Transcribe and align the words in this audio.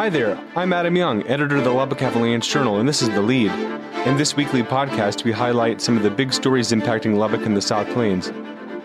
Hi 0.00 0.08
there, 0.08 0.42
I'm 0.56 0.72
Adam 0.72 0.96
Young, 0.96 1.26
editor 1.26 1.56
of 1.56 1.64
the 1.64 1.70
Lubbock 1.70 2.00
Avalanche 2.00 2.48
Journal, 2.48 2.78
and 2.78 2.88
this 2.88 3.02
is 3.02 3.10
The 3.10 3.20
Lead. 3.20 3.50
In 4.06 4.16
this 4.16 4.34
weekly 4.34 4.62
podcast, 4.62 5.24
we 5.24 5.30
highlight 5.30 5.82
some 5.82 5.94
of 5.98 6.02
the 6.02 6.10
big 6.10 6.32
stories 6.32 6.72
impacting 6.72 7.18
Lubbock 7.18 7.44
and 7.44 7.54
the 7.54 7.60
South 7.60 7.86
Plains. 7.88 8.32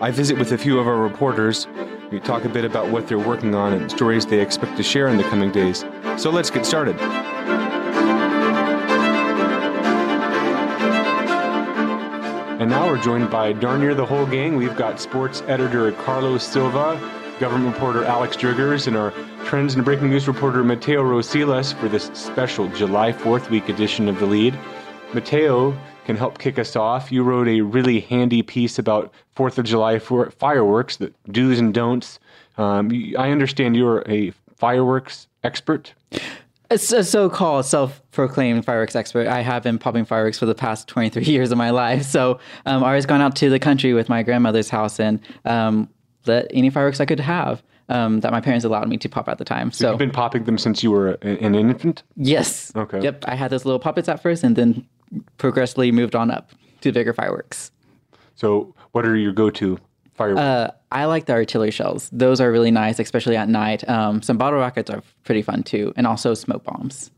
I 0.02 0.10
visit 0.10 0.36
with 0.36 0.52
a 0.52 0.58
few 0.58 0.78
of 0.78 0.86
our 0.86 0.98
reporters. 0.98 1.68
We 2.10 2.20
talk 2.20 2.44
a 2.44 2.50
bit 2.50 2.66
about 2.66 2.90
what 2.90 3.08
they're 3.08 3.18
working 3.18 3.54
on 3.54 3.72
and 3.72 3.90
stories 3.90 4.26
they 4.26 4.42
expect 4.42 4.76
to 4.76 4.82
share 4.82 5.08
in 5.08 5.16
the 5.16 5.22
coming 5.22 5.50
days. 5.50 5.86
So 6.18 6.28
let's 6.28 6.50
get 6.50 6.66
started. 6.66 7.00
And 12.60 12.68
now 12.68 12.90
we're 12.90 13.02
joined 13.02 13.30
by 13.30 13.54
darn 13.54 13.80
near 13.80 13.94
the 13.94 14.04
whole 14.04 14.26
gang. 14.26 14.54
We've 14.54 14.76
got 14.76 15.00
sports 15.00 15.42
editor 15.46 15.90
Carlos 15.92 16.46
Silva, 16.46 17.00
government 17.38 17.74
reporter 17.74 18.04
Alex 18.04 18.36
Drigars, 18.36 18.86
and 18.86 18.96
our 18.96 19.12
trends 19.44 19.74
and 19.74 19.84
breaking 19.84 20.10
news 20.10 20.26
reporter 20.26 20.64
Mateo 20.64 21.02
Rosiles 21.02 21.74
for 21.74 21.88
this 21.88 22.10
special 22.14 22.68
July 22.68 23.12
4th 23.12 23.50
week 23.50 23.68
edition 23.68 24.08
of 24.08 24.18
The 24.18 24.26
Lead. 24.26 24.58
Mateo 25.12 25.76
can 26.06 26.16
help 26.16 26.38
kick 26.38 26.58
us 26.58 26.76
off. 26.76 27.12
You 27.12 27.22
wrote 27.22 27.48
a 27.48 27.60
really 27.60 28.00
handy 28.00 28.42
piece 28.42 28.78
about 28.78 29.12
4th 29.36 29.58
of 29.58 29.64
July 29.64 29.98
fireworks, 29.98 30.96
the 30.96 31.12
do's 31.30 31.58
and 31.58 31.74
don'ts. 31.74 32.18
Um, 32.58 32.90
I 33.18 33.30
understand 33.30 33.76
you're 33.76 34.02
a 34.08 34.32
fireworks 34.56 35.26
expert. 35.44 35.92
A 36.70 36.78
so-called 36.78 37.64
self-proclaimed 37.64 38.64
fireworks 38.64 38.96
expert. 38.96 39.28
I 39.28 39.40
have 39.42 39.62
been 39.62 39.78
popping 39.78 40.04
fireworks 40.04 40.38
for 40.38 40.46
the 40.46 40.54
past 40.54 40.88
23 40.88 41.22
years 41.26 41.52
of 41.52 41.58
my 41.58 41.70
life. 41.70 42.04
So 42.04 42.40
um, 42.64 42.82
I 42.82 42.94
was 42.94 43.06
gone 43.06 43.20
out 43.20 43.36
to 43.36 43.50
the 43.50 43.58
country 43.58 43.92
with 43.92 44.08
my 44.08 44.22
grandmother's 44.22 44.68
house 44.68 44.98
and 44.98 45.20
um, 45.44 45.88
lit 46.26 46.50
any 46.52 46.70
fireworks 46.70 47.00
I 47.00 47.04
could 47.04 47.20
have 47.20 47.62
um, 47.88 48.20
that 48.20 48.32
my 48.32 48.40
parents 48.40 48.64
allowed 48.64 48.88
me 48.88 48.96
to 48.98 49.08
pop 49.08 49.28
at 49.28 49.38
the 49.38 49.44
time. 49.44 49.70
So, 49.70 49.84
so 49.84 49.90
you've 49.90 49.98
been 49.98 50.10
popping 50.10 50.44
them 50.44 50.58
since 50.58 50.82
you 50.82 50.90
were 50.90 51.10
an 51.22 51.54
infant. 51.54 52.02
Yes. 52.16 52.72
Okay. 52.74 53.00
Yep. 53.00 53.24
I 53.26 53.34
had 53.34 53.50
those 53.50 53.64
little 53.64 53.78
puppets 53.78 54.08
at 54.08 54.22
first, 54.22 54.42
and 54.42 54.56
then 54.56 54.86
progressively 55.38 55.92
moved 55.92 56.14
on 56.14 56.30
up 56.30 56.50
to 56.80 56.92
bigger 56.92 57.12
fireworks. 57.12 57.70
So 58.34 58.74
what 58.92 59.06
are 59.06 59.16
your 59.16 59.32
go-to 59.32 59.78
fireworks? 60.14 60.40
Uh, 60.40 60.70
I 60.92 61.04
like 61.06 61.26
the 61.26 61.32
artillery 61.32 61.70
shells. 61.70 62.10
Those 62.12 62.40
are 62.40 62.50
really 62.50 62.70
nice, 62.70 62.98
especially 62.98 63.36
at 63.36 63.48
night. 63.48 63.88
Um, 63.88 64.22
some 64.22 64.36
bottle 64.36 64.58
rockets 64.58 64.90
are 64.90 65.02
pretty 65.24 65.42
fun 65.42 65.62
too, 65.62 65.92
and 65.96 66.06
also 66.06 66.34
smoke 66.34 66.64
bombs. 66.64 67.10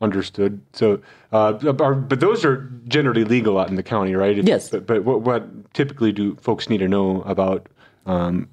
Understood. 0.00 0.60
So, 0.74 1.00
uh, 1.32 1.52
but 1.52 2.20
those 2.20 2.44
are 2.44 2.70
generally 2.86 3.24
legal 3.24 3.58
out 3.58 3.68
in 3.68 3.74
the 3.74 3.82
county, 3.82 4.14
right? 4.14 4.38
It's, 4.38 4.46
yes. 4.46 4.68
But, 4.68 4.86
but 4.86 5.04
what, 5.04 5.22
what, 5.22 5.74
typically 5.74 6.12
do 6.12 6.36
folks 6.36 6.68
need 6.68 6.78
to 6.78 6.88
know 6.88 7.22
about 7.22 7.68
um, 8.06 8.48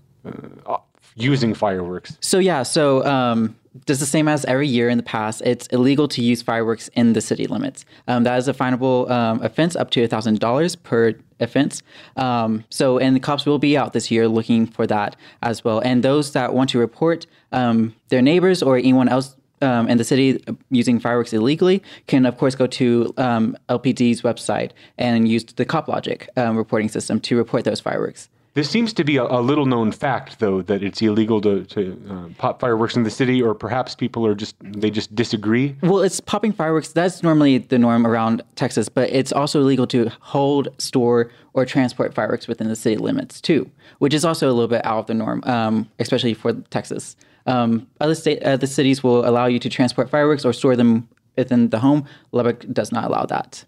uh, 0.65 0.77
using 1.15 1.53
fireworks? 1.53 2.17
So 2.21 2.39
yeah, 2.39 2.63
so 2.63 3.05
um, 3.05 3.55
just 3.85 3.99
the 3.99 4.05
same 4.05 4.27
as 4.27 4.45
every 4.45 4.67
year 4.67 4.89
in 4.89 4.97
the 4.97 5.03
past, 5.03 5.41
it's 5.45 5.67
illegal 5.67 6.07
to 6.09 6.21
use 6.21 6.41
fireworks 6.41 6.87
in 6.89 7.13
the 7.13 7.21
city 7.21 7.47
limits. 7.47 7.85
Um, 8.07 8.23
that 8.23 8.37
is 8.37 8.47
a 8.47 8.53
finable 8.53 9.09
um, 9.09 9.41
offense 9.41 9.75
up 9.75 9.91
to 9.91 10.07
thousand 10.07 10.39
dollars 10.39 10.75
per 10.75 11.13
offense. 11.39 11.83
Um, 12.15 12.63
so, 12.69 12.97
and 12.97 13.15
the 13.15 13.19
cops 13.19 13.45
will 13.45 13.59
be 13.59 13.77
out 13.77 13.93
this 13.93 14.09
year 14.09 14.27
looking 14.27 14.65
for 14.65 14.87
that 14.87 15.15
as 15.41 15.63
well. 15.63 15.79
And 15.79 16.03
those 16.03 16.31
that 16.33 16.53
want 16.53 16.69
to 16.71 16.79
report 16.79 17.25
um, 17.51 17.93
their 18.09 18.21
neighbors 18.21 18.63
or 18.63 18.77
anyone 18.77 19.09
else 19.09 19.35
um, 19.61 19.87
in 19.87 19.97
the 19.97 20.03
city 20.03 20.43
using 20.69 20.99
fireworks 20.99 21.33
illegally 21.33 21.81
can, 22.07 22.25
of 22.25 22.37
course, 22.37 22.55
go 22.55 22.67
to 22.67 23.13
um, 23.17 23.57
LPD's 23.69 24.21
website 24.21 24.71
and 24.97 25.27
use 25.27 25.43
the 25.43 25.65
CopLogic 25.65 26.27
um, 26.37 26.57
reporting 26.57 26.89
system 26.89 27.19
to 27.21 27.37
report 27.37 27.63
those 27.63 27.79
fireworks. 27.79 28.29
This 28.55 28.69
seems 28.69 28.93
to 28.93 29.03
be 29.03 29.17
a, 29.17 29.23
a 29.23 29.41
little 29.41 29.65
known 29.65 29.91
fact, 29.91 30.39
though, 30.39 30.61
that 30.61 30.81
it's 30.81 31.01
illegal 31.01 31.41
to, 31.41 31.65
to 31.65 32.01
uh, 32.09 32.33
pop 32.37 32.61
fireworks 32.61 32.95
in 32.95 33.03
the 33.03 33.09
city, 33.09 33.41
or 33.41 33.53
perhaps 33.53 33.95
people 33.95 34.25
are 34.25 34.33
just, 34.33 34.55
they 34.61 34.89
just 34.89 35.13
disagree. 35.13 35.75
Well, 35.83 35.99
it's 35.99 36.21
popping 36.21 36.53
fireworks. 36.53 36.93
That's 36.93 37.21
normally 37.21 37.57
the 37.57 37.77
norm 37.77 38.07
around 38.07 38.41
Texas, 38.55 38.87
but 38.87 39.09
it's 39.09 39.33
also 39.33 39.59
illegal 39.59 39.85
to 39.87 40.09
hold, 40.21 40.69
store, 40.77 41.29
or 41.53 41.65
transport 41.65 42.13
fireworks 42.13 42.47
within 42.47 42.69
the 42.69 42.77
city 42.77 42.95
limits, 42.95 43.41
too, 43.41 43.69
which 43.99 44.13
is 44.13 44.23
also 44.23 44.49
a 44.49 44.53
little 44.53 44.69
bit 44.69 44.85
out 44.85 44.99
of 44.99 45.07
the 45.07 45.13
norm, 45.13 45.43
um, 45.43 45.89
especially 45.99 46.33
for 46.33 46.53
Texas. 46.69 47.17
Um, 47.47 47.87
other 47.99 48.15
state, 48.15 48.41
uh, 48.41 48.55
the 48.55 48.67
cities 48.67 49.03
will 49.03 49.27
allow 49.27 49.47
you 49.47 49.59
to 49.59 49.69
transport 49.69 50.09
fireworks 50.09 50.45
or 50.45 50.53
store 50.53 50.77
them 50.77 51.09
within 51.35 51.71
the 51.71 51.79
home. 51.79 52.05
Lubbock 52.31 52.65
does 52.71 52.93
not 52.93 53.03
allow 53.03 53.25
that. 53.25 53.65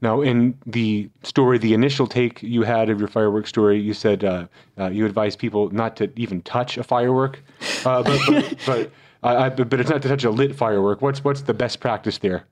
Now, 0.00 0.20
in 0.20 0.56
the 0.64 1.08
story, 1.24 1.58
the 1.58 1.74
initial 1.74 2.06
take 2.06 2.42
you 2.42 2.62
had 2.62 2.88
of 2.88 3.00
your 3.00 3.08
fireworks 3.08 3.48
story, 3.48 3.80
you 3.80 3.94
said 3.94 4.24
uh, 4.24 4.46
uh, 4.78 4.88
you 4.90 5.04
advise 5.06 5.34
people 5.34 5.70
not 5.70 5.96
to 5.96 6.10
even 6.16 6.40
touch 6.42 6.78
a 6.78 6.84
firework, 6.84 7.42
uh, 7.84 8.02
but 8.02 8.20
but, 8.28 8.56
but, 8.66 8.92
I, 9.22 9.48
but, 9.48 9.80
it's 9.80 9.90
not 9.90 10.02
to 10.02 10.08
touch 10.08 10.24
a 10.24 10.30
lit 10.30 10.54
firework. 10.54 11.02
What's 11.02 11.24
what's 11.24 11.42
the 11.42 11.54
best 11.54 11.80
practice 11.80 12.18
there? 12.18 12.44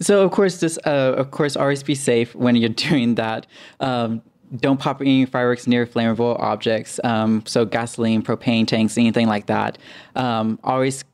So 0.00 0.22
of 0.22 0.32
course, 0.32 0.60
just 0.60 0.78
uh, 0.86 1.14
of 1.16 1.30
course, 1.30 1.56
always 1.56 1.82
be 1.82 1.94
safe 1.94 2.34
when 2.34 2.56
you're 2.56 2.68
doing 2.90 3.14
that. 3.14 3.46
Um, 3.80 4.22
don't 4.56 4.78
pop 4.78 5.00
any 5.00 5.24
fireworks 5.24 5.66
near 5.66 5.86
flammable 5.86 6.38
objects. 6.38 7.00
Um, 7.04 7.42
so 7.46 7.64
gasoline, 7.64 8.22
propane 8.22 8.66
tanks, 8.66 8.98
anything 8.98 9.26
like 9.26 9.46
that. 9.46 9.78
Um, 10.14 10.58
always 10.62 11.04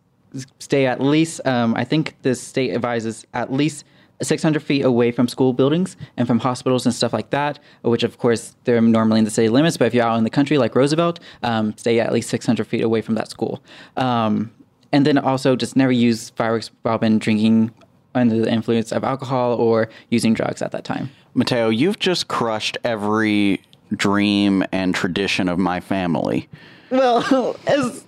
stay 0.59 0.87
at 0.87 1.01
least. 1.01 1.47
Um, 1.47 1.75
I 1.77 1.85
think 1.85 2.17
the 2.23 2.35
state 2.35 2.73
advises 2.75 3.25
at 3.35 3.53
least 3.53 3.85
600 4.23 4.63
feet 4.63 4.85
away 4.85 5.11
from 5.13 5.29
school 5.29 5.53
buildings 5.53 5.97
and 6.17 6.27
from 6.27 6.41
hospitals 6.41 6.87
and 6.87 6.95
stuff 6.95 7.13
like 7.13 7.31
that, 7.31 7.59
which 7.83 8.03
of 8.03 8.19
course 8.19 8.57
they're 8.65 8.81
normally 8.81 9.19
in 9.19 9.25
the 9.25 9.31
city 9.31 9.49
limits. 9.49 9.77
But 9.77 9.87
if 9.87 9.95
you're 9.95 10.05
out 10.05 10.19
in 10.19 10.25
the 10.25 10.31
country 10.31 10.59
like 10.59 10.75
Roosevelt, 10.75 11.21
um, 11.43 11.77
stay 11.77 12.01
at 12.01 12.13
least 12.13 12.31
600 12.31 12.67
feet 12.67 12.83
away 12.83 13.01
from 13.01 13.15
that 13.15 13.29
school. 13.29 13.63
Um, 13.97 14.51
and 14.93 15.07
then 15.07 15.19
also 15.19 15.55
just 15.55 15.77
never 15.77 15.93
use 15.93 16.31
fireworks 16.31 16.71
while 16.83 16.99
been 16.99 17.19
drinking 17.19 17.73
under 18.15 18.39
the 18.41 18.51
influence 18.51 18.91
of 18.91 19.05
alcohol 19.05 19.55
or 19.55 19.89
using 20.11 20.35
drugs 20.35 20.63
at 20.63 20.73
that 20.73 20.85
time. 20.85 21.11
Mateo, 21.35 21.69
you've 21.69 21.99
just 21.99 22.29
crushed 22.29 22.79
every 22.85 23.63
dream 23.95 24.65
and 24.73 24.95
tradition 24.95 25.49
of 25.49 25.59
my 25.59 25.81
family. 25.81 26.49
Well, 26.91 27.57
as 27.67 28.05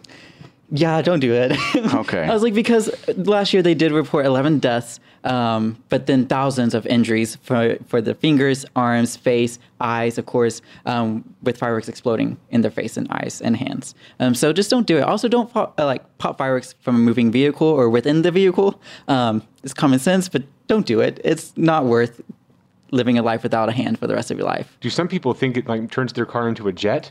yeah, 0.72 1.02
don't 1.02 1.20
do 1.20 1.32
it. 1.34 1.52
Okay. 1.94 2.22
I 2.28 2.32
was 2.32 2.42
like, 2.42 2.54
because 2.54 2.90
last 3.16 3.52
year 3.52 3.62
they 3.62 3.74
did 3.74 3.92
report 3.92 4.26
11 4.26 4.60
deaths, 4.60 5.00
um, 5.24 5.82
but 5.88 6.06
then 6.06 6.26
thousands 6.26 6.74
of 6.74 6.86
injuries 6.86 7.36
for, 7.36 7.76
for 7.86 8.00
the 8.00 8.14
fingers, 8.14 8.64
arms, 8.76 9.16
face, 9.16 9.58
eyes, 9.80 10.18
of 10.18 10.26
course, 10.26 10.62
um, 10.86 11.24
with 11.42 11.58
fireworks 11.58 11.88
exploding 11.88 12.38
in 12.50 12.60
their 12.60 12.70
face 12.70 12.96
and 12.96 13.08
eyes 13.10 13.40
and 13.42 13.56
hands. 13.56 13.94
Um, 14.20 14.34
so 14.34 14.52
just 14.52 14.70
don't 14.70 14.86
do 14.86 14.98
it. 14.98 15.02
Also, 15.02 15.28
don't 15.28 15.52
pop, 15.52 15.78
uh, 15.78 15.84
like 15.84 16.18
pop 16.18 16.38
fireworks 16.38 16.74
from 16.80 16.94
a 16.96 16.98
moving 16.98 17.30
vehicle 17.30 17.66
or 17.66 17.90
within 17.90 18.22
the 18.22 18.30
vehicle. 18.30 18.80
Um, 19.08 19.42
it's 19.62 19.74
common 19.74 19.98
sense, 19.98 20.28
but 20.28 20.44
don't 20.68 20.86
do 20.86 21.00
it. 21.00 21.20
It's 21.24 21.52
not 21.56 21.84
worth 21.84 22.20
living 22.92 23.18
a 23.18 23.22
life 23.22 23.42
without 23.42 23.68
a 23.68 23.72
hand 23.72 23.98
for 23.98 24.06
the 24.06 24.14
rest 24.14 24.30
of 24.30 24.38
your 24.38 24.46
life. 24.46 24.76
Do 24.80 24.90
some 24.90 25.08
people 25.08 25.34
think 25.34 25.56
it 25.56 25.68
like 25.68 25.90
turns 25.90 26.12
their 26.12 26.26
car 26.26 26.48
into 26.48 26.68
a 26.68 26.72
jet? 26.72 27.10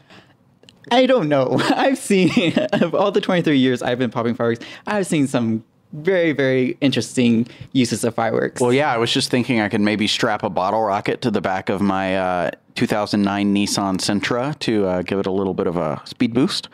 I 0.92 1.06
don't 1.06 1.30
know. 1.30 1.58
I've 1.70 1.98
seen 1.98 2.58
of 2.74 2.96
all 2.96 3.12
the 3.12 3.22
23 3.22 3.58
years 3.58 3.82
I've 3.82 4.00
been 4.00 4.12
popping 4.12 4.36
fireworks, 4.36 4.66
I've 4.88 5.08
seen 5.08 5.28
some 5.28 5.64
very 5.94 6.34
very 6.34 6.78
interesting 6.82 7.48
uses 7.74 8.04
of 8.04 8.14
fireworks. 8.14 8.62
Well, 8.62 8.74
yeah, 8.74 8.94
I 8.94 8.98
was 8.98 9.12
just 9.12 9.32
thinking 9.32 9.60
I 9.60 9.70
could 9.70 9.82
maybe 9.82 10.08
strap 10.08 10.44
a 10.44 10.50
bottle 10.50 10.84
rocket 10.84 11.22
to 11.22 11.32
the 11.32 11.42
back 11.42 11.70
of 11.70 11.82
my 11.82 12.16
uh, 12.16 12.52
2009 12.76 13.56
Nissan 13.56 13.98
Sentra 13.98 14.58
to 14.60 14.86
uh, 14.86 15.02
give 15.02 15.20
it 15.20 15.26
a 15.26 15.32
little 15.32 15.54
bit 15.54 15.68
of 15.68 15.78
a 15.78 16.02
speed 16.06 16.34
boost. 16.34 16.70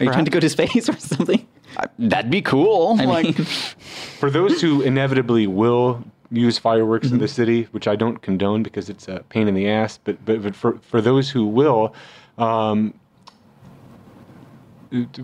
Are 0.00 0.04
you 0.04 0.12
trying 0.12 0.24
to 0.24 0.30
go 0.30 0.40
to 0.40 0.48
space 0.48 0.88
or 0.88 0.96
something? 0.98 1.46
I, 1.76 1.86
that'd 1.98 2.30
be 2.30 2.42
cool. 2.42 2.96
I 3.00 3.04
like, 3.04 3.24
mean, 3.24 3.34
For 3.44 4.30
those 4.30 4.60
who 4.60 4.82
inevitably 4.82 5.46
will 5.46 6.04
use 6.30 6.58
fireworks 6.58 7.10
in 7.10 7.18
the 7.18 7.28
city, 7.28 7.64
which 7.72 7.88
I 7.88 7.96
don't 7.96 8.20
condone 8.22 8.62
because 8.62 8.88
it's 8.88 9.08
a 9.08 9.24
pain 9.28 9.48
in 9.48 9.54
the 9.54 9.68
ass, 9.68 9.98
but 10.02 10.24
but, 10.24 10.42
but 10.42 10.54
for 10.54 10.78
for 10.78 11.00
those 11.00 11.30
who 11.30 11.46
will. 11.46 11.94
Um, 12.38 12.94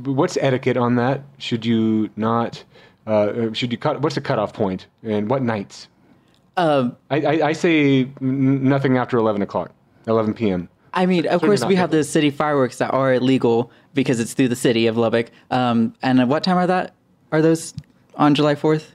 what's 0.05 0.37
etiquette 0.39 0.77
on 0.77 0.97
that? 0.97 1.23
Should 1.39 1.65
you 1.65 2.11
not? 2.17 2.63
Uh, 3.07 3.53
should 3.53 3.73
you 3.73 3.79
cut? 3.79 4.01
What's 4.03 4.15
the 4.15 4.21
cutoff 4.21 4.53
point? 4.53 4.87
And 5.03 5.29
what 5.31 5.43
nights? 5.43 5.89
um, 6.57 6.97
I, 7.11 7.21
I, 7.21 7.47
I 7.49 7.53
say 7.53 8.03
n- 8.21 8.65
nothing 8.69 8.99
after 8.99 9.17
eleven 9.19 9.43
o'clock, 9.43 9.73
eleven 10.07 10.35
p.m. 10.35 10.69
I 10.93 11.07
mean, 11.07 11.27
of 11.27 11.41
course, 11.41 11.65
we 11.65 11.77
have 11.77 11.91
the 11.91 12.03
city 12.03 12.31
fireworks 12.31 12.79
that 12.79 12.93
are 12.93 13.15
illegal 13.15 13.71
because 13.95 14.19
it's 14.19 14.35
through 14.35 14.49
the 14.49 14.57
city 14.57 14.87
of 14.89 14.97
Lubbock. 14.97 15.31
Um, 15.51 15.95
and 16.03 16.21
at 16.21 16.29
what 16.29 16.43
time 16.43 16.57
are 16.57 16.67
that? 16.67 16.95
Are 17.31 17.41
those 17.41 17.75
on 18.17 18.35
July 18.35 18.57
4th? 18.57 18.87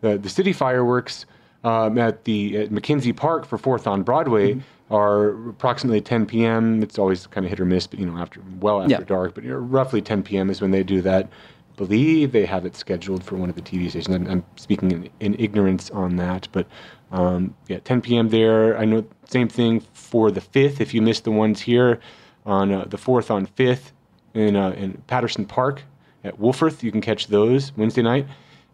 The 0.00 0.16
the 0.18 0.28
city 0.28 0.52
fireworks 0.52 1.26
um, 1.64 1.98
at 1.98 2.24
the 2.24 2.56
at 2.56 2.70
Mackenzie 2.70 3.12
Park 3.12 3.46
for 3.46 3.58
Fourth 3.58 3.86
on 3.86 4.02
Broadway 4.02 4.60
are 4.92 5.48
approximately 5.48 6.00
10 6.00 6.26
p.m. 6.26 6.82
It's 6.82 6.98
always 6.98 7.26
kind 7.26 7.44
of 7.46 7.50
hit 7.50 7.58
or 7.58 7.64
miss, 7.64 7.86
but 7.86 7.98
you 7.98 8.06
know 8.06 8.18
after 8.18 8.40
well 8.60 8.80
after 8.82 8.92
Yeah. 8.92 9.00
dark. 9.00 9.34
But 9.34 9.44
you 9.44 9.50
know, 9.50 9.56
roughly 9.56 10.02
10 10.02 10.22
p.m. 10.22 10.50
is 10.50 10.60
when 10.60 10.70
they 10.70 10.82
do 10.82 11.00
that. 11.02 11.28
Believe 11.76 12.32
they 12.32 12.44
have 12.44 12.66
it 12.66 12.76
scheduled 12.76 13.24
for 13.24 13.36
one 13.36 13.48
of 13.48 13.56
the 13.56 13.62
TV 13.62 13.88
stations. 13.88 14.14
I'm, 14.14 14.26
I'm 14.28 14.44
speaking 14.56 14.92
in, 14.92 15.10
in 15.20 15.34
ignorance 15.38 15.90
on 15.90 16.16
that, 16.16 16.46
but 16.52 16.66
um, 17.10 17.54
yeah, 17.68 17.78
10 17.80 18.02
p.m. 18.02 18.28
there. 18.28 18.76
I 18.78 18.84
know 18.84 19.04
same 19.24 19.48
thing 19.48 19.80
for 19.94 20.30
the 20.30 20.42
fifth. 20.42 20.80
If 20.82 20.92
you 20.92 21.00
missed 21.00 21.24
the 21.24 21.30
ones 21.30 21.60
here 21.62 21.98
on 22.44 22.70
uh, 22.72 22.84
the 22.84 22.98
fourth 22.98 23.30
on 23.30 23.46
Fifth 23.46 23.92
in 24.34 24.56
uh, 24.56 24.70
in 24.72 24.94
Patterson 25.06 25.46
Park 25.46 25.82
at 26.24 26.38
Wolfforth. 26.38 26.82
You 26.82 26.92
can 26.92 27.00
catch 27.00 27.28
those 27.28 27.74
Wednesday 27.76 28.02
night. 28.02 28.26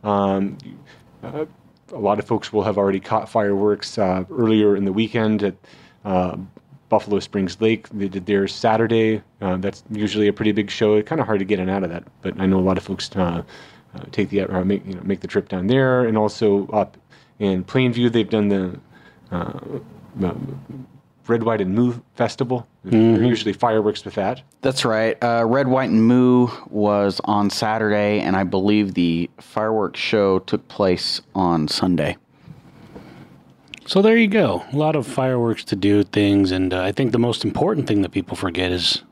Um, 0.03 0.59
uh, 1.23 1.45
a 1.93 1.99
lot 1.99 2.19
of 2.19 2.27
folks 2.27 2.53
will 2.53 2.63
have 2.65 2.77
already 2.79 3.01
caught 3.01 3.29
fireworks 3.29 3.97
uh, 3.99 4.25
earlier 4.31 4.77
in 4.77 4.85
the 4.85 4.93
weekend 4.93 5.43
at 5.43 5.55
Buffalo 6.89 7.21
Springs 7.21 7.61
Lake. 7.61 7.89
They 7.91 8.09
did 8.09 8.27
theirs 8.27 8.55
Saturday. 8.55 9.23
Uh, 9.41 9.57
that's 9.59 9.85
usually 9.91 10.29
a 10.29 10.33
pretty 10.33 10.53
big 10.53 10.71
show. 10.71 10.95
It's 10.95 11.09
kind 11.09 11.21
of 11.21 11.27
hard 11.27 11.39
to 11.39 11.45
get 11.45 11.59
in 11.59 11.69
and 11.69 11.71
out 11.71 11.85
of 11.85 11.91
that, 11.91 12.05
but 12.23 12.41
I 12.41 12.47
know 12.47 12.59
a 12.59 12.61
lot 12.61 12.79
of 12.79 12.85
folks 12.85 13.11
uh, 13.15 13.43
uh, 13.95 14.05
take 14.13 14.31
the 14.31 14.43
uh, 14.43 14.65
make 14.65 14.87
you 14.87 14.95
know 14.95 15.03
make 15.03 15.21
the 15.21 15.29
trip 15.29 15.49
down 15.49 15.67
there, 15.67 16.05
and 16.05 16.17
also 16.17 16.67
up 16.69 16.97
in 17.39 17.65
Plainview 17.65 18.11
they've 18.11 18.29
done 18.29 18.49
the 18.49 18.79
uh, 19.31 19.59
uh, 20.23 20.35
Red, 21.27 21.43
White, 21.43 21.61
and 21.61 21.75
Moo 21.75 21.95
Festival. 22.15 22.67
Are 22.87 22.97
usually 22.97 23.53
fireworks 23.53 24.03
with 24.03 24.15
that. 24.15 24.41
That's 24.63 24.83
right. 24.87 25.23
Uh, 25.23 25.45
Red, 25.47 25.69
White, 25.69 25.91
and 25.91 26.03
Moo 26.03 26.49
was 26.71 27.21
on 27.25 27.51
Saturday, 27.51 28.21
and 28.21 28.35
I 28.35 28.45
believe 28.45 28.95
the 28.95 29.29
fireworks 29.39 30.01
show 30.01 30.39
took 30.39 30.67
place 30.69 31.21
on 31.35 31.69
Sunday. 31.69 32.17
So 33.89 34.03
there 34.03 34.19
you 34.19 34.29
go. 34.29 34.67
A 34.71 34.77
lot 34.77 34.97
of 34.97 35.07
fireworks 35.07 35.65
to 35.65 35.75
do 35.75 36.03
things, 36.03 36.51
and 36.51 36.75
uh, 36.75 36.83
I 36.83 36.93
think 36.93 37.13
the 37.13 37.19
most 37.19 37.43
important 37.43 37.87
thing 37.87 38.03
that 38.03 38.11
people 38.11 38.37
forget 38.37 38.71
is 38.71 39.03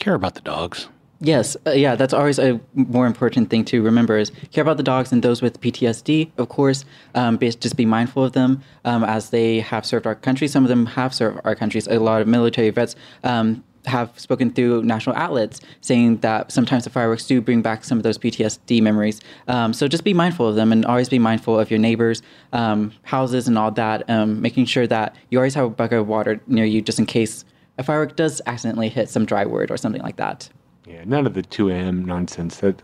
care 0.00 0.14
about 0.14 0.34
the 0.34 0.40
dogs. 0.40 0.88
Yes, 1.20 1.56
uh, 1.64 1.70
yeah, 1.70 1.94
that's 1.94 2.12
always 2.12 2.40
a 2.40 2.60
more 2.74 3.06
important 3.06 3.50
thing 3.50 3.64
to 3.66 3.80
remember 3.82 4.18
is 4.18 4.32
care 4.50 4.62
about 4.62 4.78
the 4.78 4.82
dogs 4.82 5.12
and 5.12 5.22
those 5.22 5.42
with 5.42 5.60
PTSD, 5.60 6.32
of 6.38 6.48
course. 6.48 6.84
Um, 7.14 7.36
be, 7.36 7.50
just 7.50 7.76
be 7.76 7.86
mindful 7.86 8.24
of 8.24 8.32
them 8.32 8.62
um, 8.84 9.04
as 9.04 9.30
they 9.30 9.60
have 9.60 9.86
served 9.86 10.08
our 10.08 10.16
country. 10.16 10.48
Some 10.48 10.64
of 10.64 10.68
them 10.70 10.86
have 10.86 11.14
served 11.14 11.40
our 11.44 11.54
countries. 11.54 11.86
A 11.86 12.00
lot 12.00 12.20
of 12.20 12.26
military 12.26 12.70
vets 12.70 12.96
um, 13.22 13.62
have 13.86 14.18
spoken 14.18 14.50
through 14.50 14.82
national 14.82 15.16
outlets 15.16 15.60
saying 15.80 16.18
that 16.18 16.50
sometimes 16.50 16.84
the 16.84 16.90
fireworks 16.90 17.26
do 17.26 17.40
bring 17.40 17.62
back 17.62 17.84
some 17.84 17.98
of 17.98 18.04
those 18.04 18.18
PTSD 18.18 18.82
memories. 18.82 19.20
Um, 19.48 19.72
so 19.72 19.88
just 19.88 20.04
be 20.04 20.14
mindful 20.14 20.48
of 20.48 20.56
them 20.56 20.72
and 20.72 20.84
always 20.84 21.08
be 21.08 21.18
mindful 21.18 21.58
of 21.58 21.70
your 21.70 21.78
neighbors' 21.78 22.22
um, 22.52 22.92
houses 23.02 23.48
and 23.48 23.56
all 23.56 23.70
that, 23.72 24.08
um, 24.10 24.40
making 24.40 24.66
sure 24.66 24.86
that 24.86 25.14
you 25.30 25.38
always 25.38 25.54
have 25.54 25.64
a 25.66 25.70
bucket 25.70 25.98
of 25.98 26.08
water 26.08 26.40
near 26.46 26.64
you 26.64 26.82
just 26.82 26.98
in 26.98 27.06
case 27.06 27.44
a 27.78 27.82
firework 27.82 28.16
does 28.16 28.40
accidentally 28.46 28.88
hit 28.88 29.08
some 29.08 29.24
dry 29.24 29.44
wood 29.44 29.70
or 29.70 29.76
something 29.76 30.02
like 30.02 30.16
that. 30.16 30.48
Yeah, 30.86 31.02
none 31.04 31.26
of 31.26 31.34
the 31.34 31.42
2 31.42 31.70
a.m. 31.70 32.04
nonsense. 32.04 32.58
That 32.58 32.80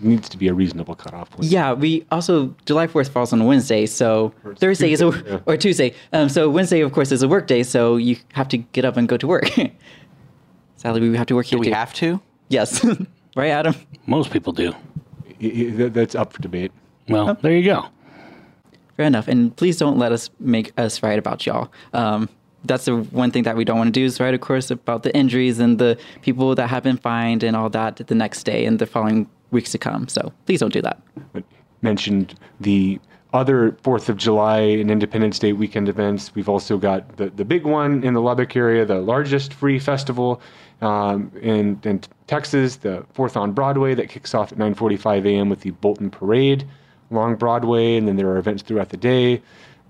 needs 0.00 0.30
to 0.30 0.38
be 0.38 0.48
a 0.48 0.54
reasonable 0.54 0.94
cutoff 0.94 1.30
point. 1.30 1.44
Yeah, 1.44 1.74
we 1.74 2.06
also 2.10 2.54
July 2.64 2.86
Fourth 2.86 3.10
falls 3.10 3.34
on 3.34 3.40
a 3.42 3.44
Wednesday, 3.44 3.84
so 3.84 4.32
Thursday 4.56 4.92
is 4.92 5.02
a 5.02 5.10
yeah. 5.26 5.40
or 5.44 5.58
Tuesday. 5.58 5.94
Um, 6.14 6.30
so 6.30 6.48
Wednesday, 6.48 6.80
of 6.80 6.92
course, 6.92 7.12
is 7.12 7.22
a 7.22 7.28
work 7.28 7.46
day, 7.46 7.62
so 7.62 7.96
you 7.96 8.16
have 8.32 8.48
to 8.48 8.56
get 8.56 8.86
up 8.86 8.96
and 8.96 9.06
go 9.06 9.18
to 9.18 9.26
work. 9.26 9.50
Sadly, 10.78 11.08
we 11.10 11.16
have 11.16 11.26
to 11.26 11.34
work 11.34 11.46
here 11.46 11.58
Do 11.58 11.60
we 11.60 11.66
too. 11.66 11.74
have 11.74 11.92
to? 11.94 12.20
yes, 12.48 12.82
right, 13.36 13.50
Adam. 13.50 13.74
Most 14.06 14.30
people 14.30 14.52
do. 14.52 14.72
I- 15.42 15.44
I- 15.44 15.70
that- 15.76 15.94
That's 15.94 16.14
up 16.14 16.32
for 16.32 16.40
debate. 16.40 16.72
Well, 17.08 17.36
there 17.42 17.52
you 17.56 17.64
go. 17.64 17.86
Fair 18.96 19.06
enough. 19.06 19.28
And 19.28 19.54
please 19.56 19.76
don't 19.76 19.98
let 19.98 20.10
us 20.12 20.30
make 20.40 20.72
us 20.78 21.02
write 21.02 21.18
about 21.18 21.46
y'all. 21.46 21.70
Um, 21.92 22.28
that's 22.64 22.86
the 22.86 22.96
one 22.96 23.30
thing 23.30 23.44
that 23.44 23.56
we 23.56 23.64
don't 23.64 23.78
want 23.78 23.88
to 23.94 24.00
do 24.00 24.04
is 24.04 24.18
write, 24.18 24.34
of 24.34 24.40
course, 24.40 24.70
about 24.70 25.04
the 25.04 25.14
injuries 25.16 25.58
and 25.60 25.78
the 25.78 25.96
people 26.22 26.54
that 26.56 26.66
have 26.68 26.82
been 26.82 26.96
fined 26.98 27.42
and 27.44 27.54
all 27.56 27.70
that 27.70 27.96
the 28.08 28.14
next 28.14 28.42
day 28.42 28.64
and 28.66 28.78
the 28.80 28.86
following 28.86 29.28
weeks 29.52 29.70
to 29.72 29.78
come. 29.78 30.08
So 30.08 30.32
please 30.46 30.58
don't 30.60 30.72
do 30.72 30.82
that. 30.82 31.00
but 31.32 31.44
mentioned 31.82 32.34
the 32.60 32.98
other 33.32 33.72
Fourth 33.82 34.08
of 34.08 34.16
July 34.16 34.60
and 34.60 34.90
Independence 34.90 35.38
Day 35.38 35.52
weekend 35.52 35.88
events. 35.88 36.34
We've 36.34 36.48
also 36.48 36.78
got 36.78 37.16
the, 37.16 37.30
the 37.30 37.44
big 37.44 37.64
one 37.64 38.02
in 38.02 38.14
the 38.14 38.22
Lubbock 38.22 38.56
area, 38.56 38.84
the 38.84 39.00
largest 39.00 39.52
free 39.52 39.78
festival 39.78 40.40
um, 40.80 41.30
in, 41.40 41.78
in 41.84 42.00
Texas, 42.26 42.76
the 42.76 43.04
Fourth 43.12 43.36
on 43.36 43.52
Broadway 43.52 43.94
that 43.94 44.08
kicks 44.08 44.34
off 44.34 44.52
at 44.52 44.58
9:45 44.58 45.26
a.m. 45.26 45.48
with 45.48 45.60
the 45.60 45.70
Bolton 45.72 46.10
Parade 46.10 46.66
along 47.10 47.36
Broadway, 47.36 47.96
and 47.96 48.06
then 48.06 48.16
there 48.16 48.28
are 48.28 48.38
events 48.38 48.62
throughout 48.62 48.90
the 48.90 48.96
day. 48.96 49.42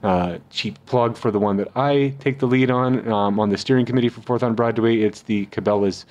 Uh, 0.03 0.39
cheap 0.51 0.79
plug 0.87 1.17
for 1.17 1.33
the 1.33 1.41
one 1.41 1.57
that 1.57 1.69
I 1.77 2.15
take 2.21 2.39
the 2.39 2.47
lead 2.47 2.71
on 2.71 3.07
um, 3.11 3.41
on 3.41 3.51
the 3.51 3.59
steering 3.59 3.85
committee 3.85 4.09
for 4.09 4.21
Fourth 4.23 4.43
on 4.43 4.55
Broadway. 4.55 4.99
It's 4.99 5.23
the 5.23 5.47
Cabela's 5.47 6.07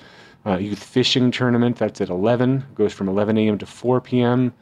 uh, 0.46 0.56
Youth 0.56 0.82
Fishing 0.82 1.30
Tournament. 1.30 1.76
That's 1.76 2.00
at 2.00 2.08
11. 2.08 2.64
Goes 2.74 2.92
from 2.92 3.08
11 3.08 3.36
a.m. 3.38 3.58
to 3.58 3.66
4 3.66 4.00
p.m. 4.00 4.52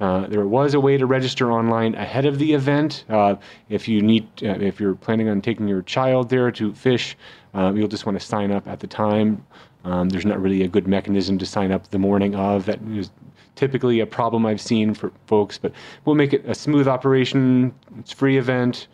Uh, 0.00 0.26
there 0.28 0.46
was 0.46 0.72
a 0.72 0.80
way 0.80 0.96
to 0.96 1.04
register 1.04 1.52
online 1.52 1.94
ahead 1.94 2.24
of 2.24 2.38
the 2.38 2.54
event. 2.54 3.04
Uh, 3.10 3.36
if 3.68 3.86
you 3.86 4.00
need, 4.00 4.26
uh, 4.42 4.58
if 4.58 4.80
you're 4.80 4.94
planning 4.94 5.28
on 5.28 5.42
taking 5.42 5.68
your 5.68 5.82
child 5.82 6.30
there 6.30 6.50
to 6.50 6.72
fish, 6.74 7.16
uh, 7.54 7.70
you'll 7.74 7.88
just 7.88 8.06
want 8.06 8.18
to 8.18 8.24
sign 8.24 8.50
up 8.50 8.66
at 8.66 8.80
the 8.80 8.86
time. 8.86 9.44
Um, 9.84 10.08
there's 10.08 10.24
not 10.24 10.40
really 10.40 10.62
a 10.62 10.68
good 10.68 10.86
mechanism 10.88 11.38
to 11.38 11.46
sign 11.46 11.70
up 11.70 11.90
the 11.90 11.98
morning 11.98 12.34
of. 12.34 12.64
That 12.66 12.80
is 12.92 13.10
typically 13.56 14.00
a 14.00 14.06
problem 14.06 14.46
I've 14.46 14.60
seen 14.60 14.94
for 14.94 15.12
folks, 15.26 15.58
but 15.58 15.72
we'll 16.04 16.16
make 16.16 16.32
it 16.32 16.44
a 16.46 16.54
smooth 16.54 16.88
operation. 16.88 17.74
It's 17.98 18.12
free 18.12 18.38
event. 18.38 18.88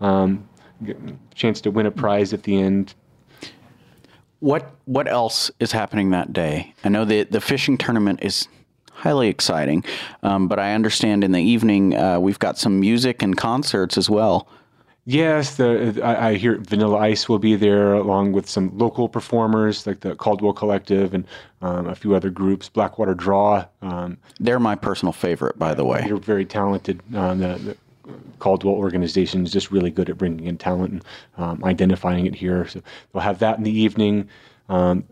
Um, 0.00 0.48
chance 1.34 1.60
to 1.62 1.70
win 1.70 1.86
a 1.86 1.90
prize 1.90 2.32
at 2.32 2.44
the 2.44 2.60
end. 2.60 2.94
What 4.40 4.74
What 4.84 5.08
else 5.08 5.50
is 5.60 5.72
happening 5.72 6.10
that 6.10 6.32
day? 6.32 6.74
I 6.84 6.88
know 6.88 7.04
the 7.04 7.22
the 7.24 7.40
fishing 7.40 7.78
tournament 7.78 8.20
is 8.22 8.48
highly 9.02 9.26
exciting, 9.28 9.84
um, 10.22 10.46
but 10.46 10.60
I 10.60 10.74
understand 10.74 11.24
in 11.24 11.32
the 11.32 11.42
evening 11.42 11.96
uh, 11.96 12.20
we've 12.20 12.38
got 12.38 12.56
some 12.56 12.78
music 12.78 13.20
and 13.20 13.36
concerts 13.36 13.98
as 13.98 14.08
well. 14.08 14.46
Yes, 15.04 15.56
the 15.56 16.00
I, 16.04 16.28
I 16.28 16.34
hear 16.36 16.58
Vanilla 16.58 16.98
Ice 16.98 17.28
will 17.28 17.40
be 17.40 17.56
there 17.56 17.94
along 17.94 18.30
with 18.30 18.48
some 18.48 18.70
local 18.78 19.08
performers 19.08 19.84
like 19.84 19.98
the 20.00 20.14
Caldwell 20.14 20.52
Collective 20.52 21.12
and 21.12 21.26
um, 21.60 21.88
a 21.88 21.96
few 21.96 22.14
other 22.14 22.30
groups. 22.30 22.68
Blackwater 22.68 23.12
Draw, 23.14 23.64
um, 23.82 24.16
They're 24.38 24.60
my 24.60 24.76
personal 24.76 25.12
favorite, 25.12 25.58
by 25.58 25.74
the 25.74 25.84
way. 25.84 26.02
they're 26.06 26.16
very 26.18 26.44
talented. 26.44 27.02
Um, 27.16 27.40
the, 27.40 27.76
the 28.04 28.14
Caldwell 28.38 28.74
organization 28.74 29.44
is 29.44 29.50
just 29.52 29.72
really 29.72 29.90
good 29.90 30.08
at 30.08 30.16
bringing 30.16 30.46
in 30.46 30.56
talent 30.56 30.92
and 30.92 31.04
um, 31.36 31.64
identifying 31.64 32.26
it 32.26 32.36
here. 32.36 32.68
So 32.68 32.80
they'll 33.12 33.22
have 33.22 33.40
that 33.40 33.58
in 33.58 33.64
the 33.64 33.76
evening. 33.76 34.28
Um, 34.68 35.04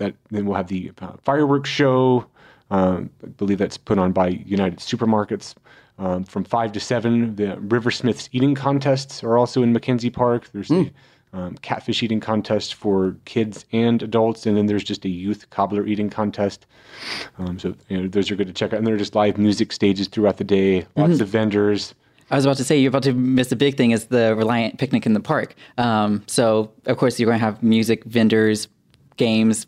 that 0.00 0.14
then 0.30 0.46
we'll 0.46 0.56
have 0.56 0.66
the 0.68 0.90
uh, 1.00 1.12
fireworks 1.22 1.70
show. 1.70 2.26
Um, 2.70 3.10
I 3.24 3.28
believe 3.28 3.58
that's 3.58 3.76
put 3.76 3.98
on 3.98 4.12
by 4.12 4.28
United 4.28 4.78
Supermarkets. 4.78 5.54
Um, 5.98 6.24
from 6.24 6.44
five 6.44 6.72
to 6.72 6.80
seven, 6.80 7.36
the 7.36 7.58
Riversmiths 7.60 8.30
eating 8.32 8.54
contests 8.54 9.22
are 9.22 9.36
also 9.36 9.62
in 9.62 9.72
Mackenzie 9.72 10.08
Park. 10.10 10.48
There's 10.52 10.68
the 10.68 10.90
um, 11.32 11.56
catfish 11.58 12.02
eating 12.02 12.20
contest 12.20 12.74
for 12.74 13.16
kids 13.24 13.64
and 13.72 14.02
adults, 14.02 14.46
and 14.46 14.56
then 14.56 14.66
there's 14.66 14.82
just 14.82 15.04
a 15.04 15.08
youth 15.08 15.50
cobbler 15.50 15.86
eating 15.86 16.10
contest. 16.10 16.66
Um, 17.38 17.58
so 17.58 17.74
you 17.88 18.00
know, 18.00 18.08
those 18.08 18.30
are 18.30 18.36
good 18.36 18.46
to 18.46 18.52
check 18.52 18.72
out. 18.72 18.78
And 18.78 18.86
there 18.86 18.94
are 18.94 18.98
just 18.98 19.14
live 19.14 19.36
music 19.36 19.72
stages 19.72 20.08
throughout 20.08 20.38
the 20.38 20.44
day. 20.44 20.86
Lots 20.96 21.20
of 21.20 21.28
vendors. 21.28 21.94
I 22.30 22.36
was 22.36 22.44
about 22.44 22.58
to 22.58 22.64
say 22.64 22.78
you're 22.78 22.90
about 22.90 23.02
to 23.04 23.12
miss 23.12 23.48
the 23.48 23.56
big 23.56 23.76
thing 23.76 23.90
is 23.90 24.06
the 24.06 24.36
Reliant 24.36 24.78
picnic 24.78 25.04
in 25.04 25.14
the 25.14 25.20
park. 25.20 25.54
Um, 25.78 26.22
so 26.28 26.72
of 26.86 26.96
course 26.96 27.18
you're 27.18 27.26
going 27.26 27.40
to 27.40 27.44
have 27.44 27.62
music, 27.62 28.04
vendors, 28.04 28.68
games, 29.16 29.66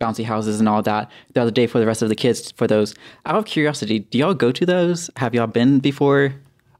bouncy 0.00 0.24
houses, 0.24 0.58
and 0.58 0.68
all 0.68 0.82
that 0.82 1.10
the 1.34 1.42
other 1.42 1.50
day 1.50 1.66
for 1.66 1.78
the 1.78 1.86
rest 1.86 2.02
of 2.02 2.08
the 2.08 2.16
kids 2.16 2.50
for 2.52 2.66
those. 2.66 2.94
Out 3.26 3.36
of 3.36 3.44
curiosity, 3.44 4.00
do 4.00 4.18
y'all 4.18 4.34
go 4.34 4.50
to 4.50 4.66
those? 4.66 5.10
Have 5.16 5.34
y'all 5.34 5.46
been 5.46 5.78
before? 5.78 6.34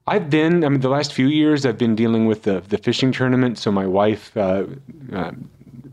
I've 0.06 0.30
been. 0.30 0.64
I 0.64 0.68
mean, 0.68 0.80
the 0.80 0.88
last 0.88 1.12
few 1.12 1.28
years, 1.28 1.64
I've 1.64 1.78
been 1.78 1.94
dealing 1.94 2.26
with 2.26 2.42
the 2.42 2.60
the 2.68 2.78
fishing 2.78 3.12
tournament. 3.12 3.58
So 3.58 3.70
my 3.70 3.86
wife 3.86 4.36
uh, 4.36 4.66
uh, 5.12 5.32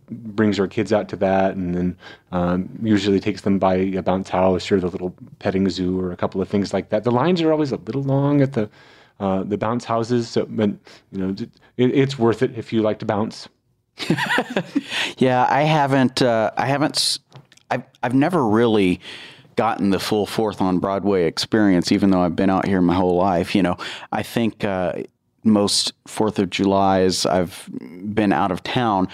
brings 0.09 0.57
her 0.57 0.67
kids 0.67 0.93
out 0.93 1.09
to 1.09 1.15
that, 1.17 1.55
and 1.55 1.75
then 1.75 1.97
um, 2.31 2.69
usually 2.81 3.19
takes 3.19 3.41
them 3.41 3.59
by 3.59 3.75
a 3.75 4.01
bounce 4.01 4.29
house 4.29 4.71
or 4.71 4.79
the 4.79 4.87
little 4.87 5.13
petting 5.39 5.69
zoo 5.69 5.99
or 5.99 6.11
a 6.11 6.17
couple 6.17 6.41
of 6.41 6.49
things 6.49 6.73
like 6.73 6.89
that. 6.89 7.03
The 7.03 7.11
lines 7.11 7.41
are 7.41 7.51
always 7.51 7.71
a 7.71 7.77
little 7.77 8.03
long 8.03 8.41
at 8.41 8.53
the 8.53 8.69
uh, 9.19 9.43
the 9.43 9.57
bounce 9.57 9.83
houses, 9.83 10.29
so 10.29 10.45
but 10.49 10.69
you 11.11 11.19
know 11.19 11.35
it, 11.77 11.91
it's 11.91 12.17
worth 12.17 12.41
it 12.41 12.57
if 12.57 12.71
you 12.71 12.81
like 12.81 12.99
to 12.99 13.05
bounce. 13.05 13.49
Yeah, 15.17 15.47
I 15.49 15.63
haven't. 15.63 16.21
Uh, 16.21 16.51
I 16.57 16.67
haven't. 16.67 17.19
I've 17.71 17.83
I've 18.03 18.13
never 18.13 18.45
really 18.45 18.99
gotten 19.55 19.89
the 19.89 19.99
full 19.99 20.25
Fourth 20.25 20.61
on 20.61 20.79
Broadway 20.79 21.25
experience, 21.25 21.91
even 21.91 22.11
though 22.11 22.21
I've 22.21 22.35
been 22.35 22.49
out 22.49 22.67
here 22.67 22.81
my 22.81 22.93
whole 22.93 23.15
life. 23.15 23.55
You 23.55 23.63
know, 23.63 23.77
I 24.11 24.23
think 24.23 24.63
uh, 24.63 24.93
most 25.43 25.93
Fourth 26.07 26.39
of 26.39 26.49
July's 26.49 27.25
I've 27.25 27.67
been 27.71 28.31
out 28.31 28.51
of 28.51 28.63
town. 28.63 29.07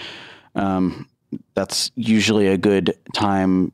Um, 0.54 1.08
that's 1.54 1.90
usually 1.96 2.46
a 2.48 2.58
good 2.58 2.94
time 3.14 3.72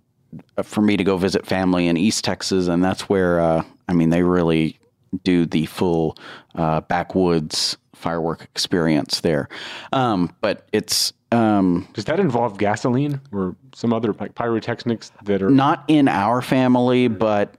uh, 0.57 0.63
for 0.63 0.81
me 0.81 0.97
to 0.97 1.05
go 1.05 1.17
visit 1.17 1.47
family 1.47 1.89
in 1.89 1.97
East 1.97 2.25
Texas, 2.25 2.69
and 2.69 2.83
that's 2.83 3.09
where 3.09 3.41
uh, 3.41 3.65
I 3.89 3.93
mean 3.93 4.11
they 4.11 4.23
really 4.23 4.79
do 5.25 5.45
the 5.45 5.67
full 5.67 6.17
uh, 6.55 6.81
backwoods 6.83 7.77
firework 8.01 8.43
experience 8.43 9.21
there. 9.21 9.49
Um, 9.93 10.35
but 10.41 10.67
it's 10.73 11.13
um, 11.33 11.87
Does 11.93 12.07
that 12.07 12.19
involve 12.19 12.59
gasoline 12.59 13.21
or 13.33 13.55
some 13.75 13.93
other 13.93 14.13
like 14.15 14.35
pyrotechnics 14.35 15.13
that 15.25 15.43
are? 15.43 15.51
not 15.51 15.85
in 15.87 16.09
our 16.09 16.43
family, 16.43 17.09
but 17.09 17.55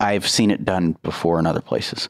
I've 0.00 0.26
seen 0.26 0.50
it 0.50 0.64
done 0.64 0.96
before 1.02 1.38
in 1.38 1.46
other 1.46 1.60
places. 1.60 2.08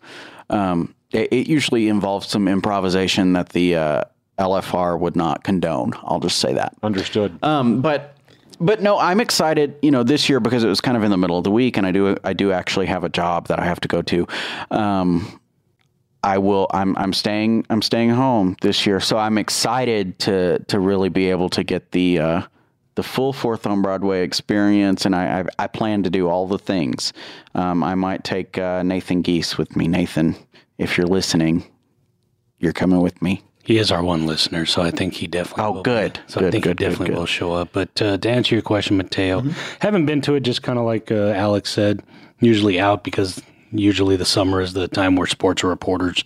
Um, 0.51 0.95
it, 1.11 1.33
it 1.33 1.49
usually 1.49 1.89
involves 1.89 2.29
some 2.29 2.49
improvisation 2.49 3.33
that 3.35 3.51
the 3.51 3.77
uh, 3.77 4.05
LFR 4.39 4.99
would 4.99 5.17
not 5.17 5.45
condone. 5.45 5.93
I'll 6.03 6.21
just 6.21 6.39
say 6.39 6.53
that. 6.55 6.75
Understood. 6.83 7.39
Um, 7.43 7.83
but 7.83 8.15
but 8.61 8.83
no, 8.83 8.99
I'm 8.99 9.21
excited. 9.21 9.77
You 9.83 9.91
know, 9.91 10.03
this 10.03 10.29
year 10.29 10.41
because 10.41 10.65
it 10.65 10.69
was 10.69 10.81
kind 10.81 10.97
of 10.97 11.03
in 11.03 11.11
the 11.11 11.17
middle 11.17 11.39
of 11.39 11.45
the 11.45 11.51
week, 11.51 11.77
and 11.77 11.87
I 11.87 11.93
do 11.93 12.17
I 12.25 12.33
do 12.33 12.53
actually 12.53 12.87
have 12.87 13.05
a 13.05 13.09
job 13.09 13.49
that 13.49 13.59
I 13.59 13.65
have 13.65 13.81
to 13.81 13.89
go 13.89 14.03
to. 14.03 14.27
Um, 14.71 15.41
I 16.23 16.39
will. 16.39 16.67
I'm. 16.73 16.97
I'm 16.97 17.13
staying. 17.13 17.67
I'm 17.71 17.83
staying 17.83 18.11
home 18.11 18.57
this 18.61 18.87
year, 18.87 19.01
so 19.01 19.19
I'm 19.19 19.39
excited 19.39 20.19
to 20.21 20.59
to 20.69 20.81
really 20.81 21.09
be 21.09 21.31
able 21.31 21.49
to 21.51 21.63
get 21.63 21.93
the 21.93 22.19
uh, 22.19 22.43
the 22.97 23.03
full 23.03 23.33
Fourth 23.33 23.67
on 23.67 23.83
Broadway 23.83 24.23
experience, 24.25 25.07
and 25.07 25.15
I 25.15 25.41
I, 25.41 25.45
I 25.65 25.67
plan 25.69 26.03
to 26.03 26.11
do 26.11 26.29
all 26.29 26.47
the 26.49 26.59
things. 26.59 27.13
Um, 27.55 27.83
I 27.85 27.95
might 27.95 28.25
take 28.25 28.59
uh, 28.59 28.83
Nathan 28.83 29.23
Geese 29.23 29.57
with 29.57 29.77
me. 29.77 29.87
Nathan, 29.87 30.35
if 30.77 30.99
you're 30.99 31.07
listening, 31.07 31.65
you're 32.59 32.73
coming 32.73 33.01
with 33.01 33.23
me. 33.23 33.43
He 33.63 33.77
is 33.79 33.93
our 33.93 34.03
one 34.03 34.27
listener, 34.27 34.65
so 34.65 34.81
I 34.83 34.91
think 34.91 35.13
he 35.15 35.27
definitely. 35.27 35.65
Oh, 35.65 35.73
will 35.73 35.83
good. 35.83 36.15
Be. 36.15 36.21
So 36.27 36.41
Good, 36.41 36.47
I 36.47 36.51
think 36.51 36.65
good, 36.65 36.79
he 36.81 36.85
definitely 36.87 37.09
good. 37.09 37.19
will 37.19 37.27
show 37.27 37.53
up. 37.53 37.69
But 37.73 38.01
uh, 38.01 38.17
to 38.17 38.29
answer 38.31 38.55
your 38.55 38.63
question, 38.63 38.97
Mateo, 38.97 39.43
haven't 39.81 40.07
been 40.07 40.23
to 40.23 40.35
it. 40.37 40.41
Just 40.41 40.63
kind 40.63 40.79
of 40.79 40.87
like 40.87 41.13
uh, 41.13 41.33
Alex 41.33 41.71
said, 41.71 42.03
usually 42.41 42.81
out 42.81 43.05
because 43.05 43.43
usually 43.73 44.17
the 44.17 44.25
summer 44.25 44.61
is 44.61 44.73
the 44.73 44.89
time 44.89 45.17
where 45.17 45.27
sports 45.27 45.63
reporters, 45.65 46.25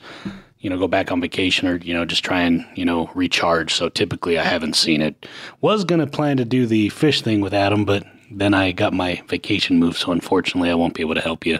you 0.60 0.70
know, 0.70 0.78
go 0.78 0.88
back 0.88 1.10
on 1.10 1.20
vacation 1.20 1.68
or 1.68 1.76
you 1.76 1.94
know 1.94 2.04
just 2.04 2.24
try 2.24 2.40
and 2.42 2.66
you 2.74 2.84
know 2.84 3.10
recharge. 3.14 3.74
So 3.74 3.88
typically, 3.88 4.38
I 4.38 4.44
haven't 4.44 4.74
seen 4.74 5.00
it. 5.00 5.26
Was 5.60 5.84
gonna 5.84 6.06
plan 6.06 6.36
to 6.38 6.44
do 6.44 6.66
the 6.66 6.88
fish 6.90 7.22
thing 7.22 7.40
with 7.40 7.54
Adam, 7.54 7.84
but 7.84 8.04
then 8.30 8.54
I 8.54 8.72
got 8.72 8.92
my 8.92 9.22
vacation 9.28 9.78
moved, 9.78 9.98
so 9.98 10.12
unfortunately, 10.12 10.70
I 10.70 10.74
won't 10.74 10.94
be 10.94 11.02
able 11.02 11.14
to 11.14 11.20
help 11.20 11.44
you 11.44 11.58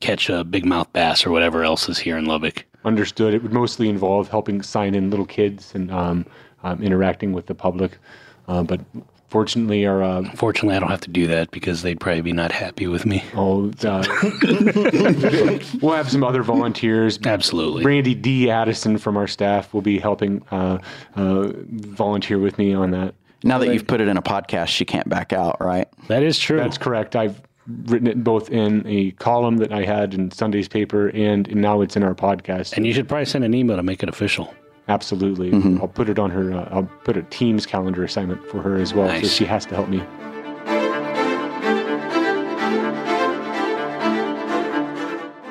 catch 0.00 0.28
a 0.28 0.44
big 0.44 0.64
mouth 0.64 0.92
bass 0.92 1.26
or 1.26 1.30
whatever 1.30 1.64
else 1.64 1.88
is 1.88 1.98
here 1.98 2.16
in 2.16 2.26
Lubbock. 2.26 2.64
Understood. 2.84 3.34
It 3.34 3.42
would 3.42 3.52
mostly 3.52 3.88
involve 3.88 4.28
helping 4.28 4.62
sign 4.62 4.94
in 4.94 5.10
little 5.10 5.26
kids 5.26 5.74
and 5.74 5.90
um, 5.90 6.26
um, 6.62 6.82
interacting 6.82 7.32
with 7.32 7.46
the 7.46 7.54
public. 7.54 7.98
Uh, 8.46 8.62
but 8.62 8.80
fortunately, 9.28 9.86
our 9.86 10.02
uh, 10.02 10.30
Fortunately, 10.34 10.76
I 10.76 10.80
don't 10.80 10.90
have 10.90 11.00
to 11.02 11.10
do 11.10 11.26
that 11.28 11.50
because 11.50 11.82
they'd 11.82 12.00
probably 12.00 12.22
be 12.22 12.32
not 12.32 12.52
happy 12.52 12.86
with 12.86 13.06
me. 13.06 13.22
oh, 13.34 13.70
uh, 13.84 14.04
we'll 15.80 15.94
have 15.94 16.10
some 16.10 16.24
other 16.24 16.42
volunteers. 16.42 17.18
Absolutely. 17.24 17.84
Randy 17.84 18.14
D. 18.14 18.50
Addison 18.50 18.98
from 18.98 19.16
our 19.16 19.26
staff 19.26 19.72
will 19.72 19.82
be 19.82 19.98
helping 19.98 20.42
uh, 20.50 20.78
uh, 21.16 21.52
volunteer 21.68 22.38
with 22.38 22.58
me 22.58 22.74
on 22.74 22.90
that. 22.90 23.14
Now 23.44 23.58
that 23.58 23.72
you've 23.72 23.86
put 23.86 24.00
it 24.00 24.08
in 24.08 24.16
a 24.16 24.22
podcast, 24.22 24.68
she 24.68 24.84
can't 24.84 25.08
back 25.08 25.32
out, 25.32 25.60
right? 25.60 25.88
That 26.08 26.24
is 26.24 26.38
true. 26.38 26.56
That's 26.56 26.78
correct. 26.78 27.14
I've 27.14 27.40
written 27.84 28.08
it 28.08 28.24
both 28.24 28.50
in 28.50 28.84
a 28.86 29.12
column 29.12 29.58
that 29.58 29.72
I 29.72 29.84
had 29.84 30.14
in 30.14 30.30
Sunday's 30.30 30.68
paper, 30.68 31.08
and 31.08 31.54
now 31.54 31.80
it's 31.80 31.96
in 31.96 32.02
our 32.02 32.14
podcast. 32.14 32.76
and 32.76 32.86
you 32.86 32.92
should 32.92 33.08
probably 33.08 33.26
send 33.26 33.44
an 33.44 33.54
email 33.54 33.76
to 33.76 33.82
make 33.82 34.02
it 34.02 34.08
official. 34.08 34.52
Absolutely, 34.88 35.50
Mm-hmm. 35.50 35.80
I'll 35.82 35.88
put 35.88 36.08
it 36.08 36.18
on 36.18 36.30
her. 36.30 36.52
Uh, 36.52 36.68
I'll 36.72 36.90
put 37.04 37.16
a 37.16 37.22
Teams 37.24 37.66
calendar 37.66 38.02
assignment 38.04 38.44
for 38.46 38.62
her 38.62 38.76
as 38.76 38.94
well, 38.94 39.08
so 39.20 39.26
she 39.28 39.44
has 39.44 39.66
to 39.66 39.74
help 39.74 39.88
me. 39.88 40.02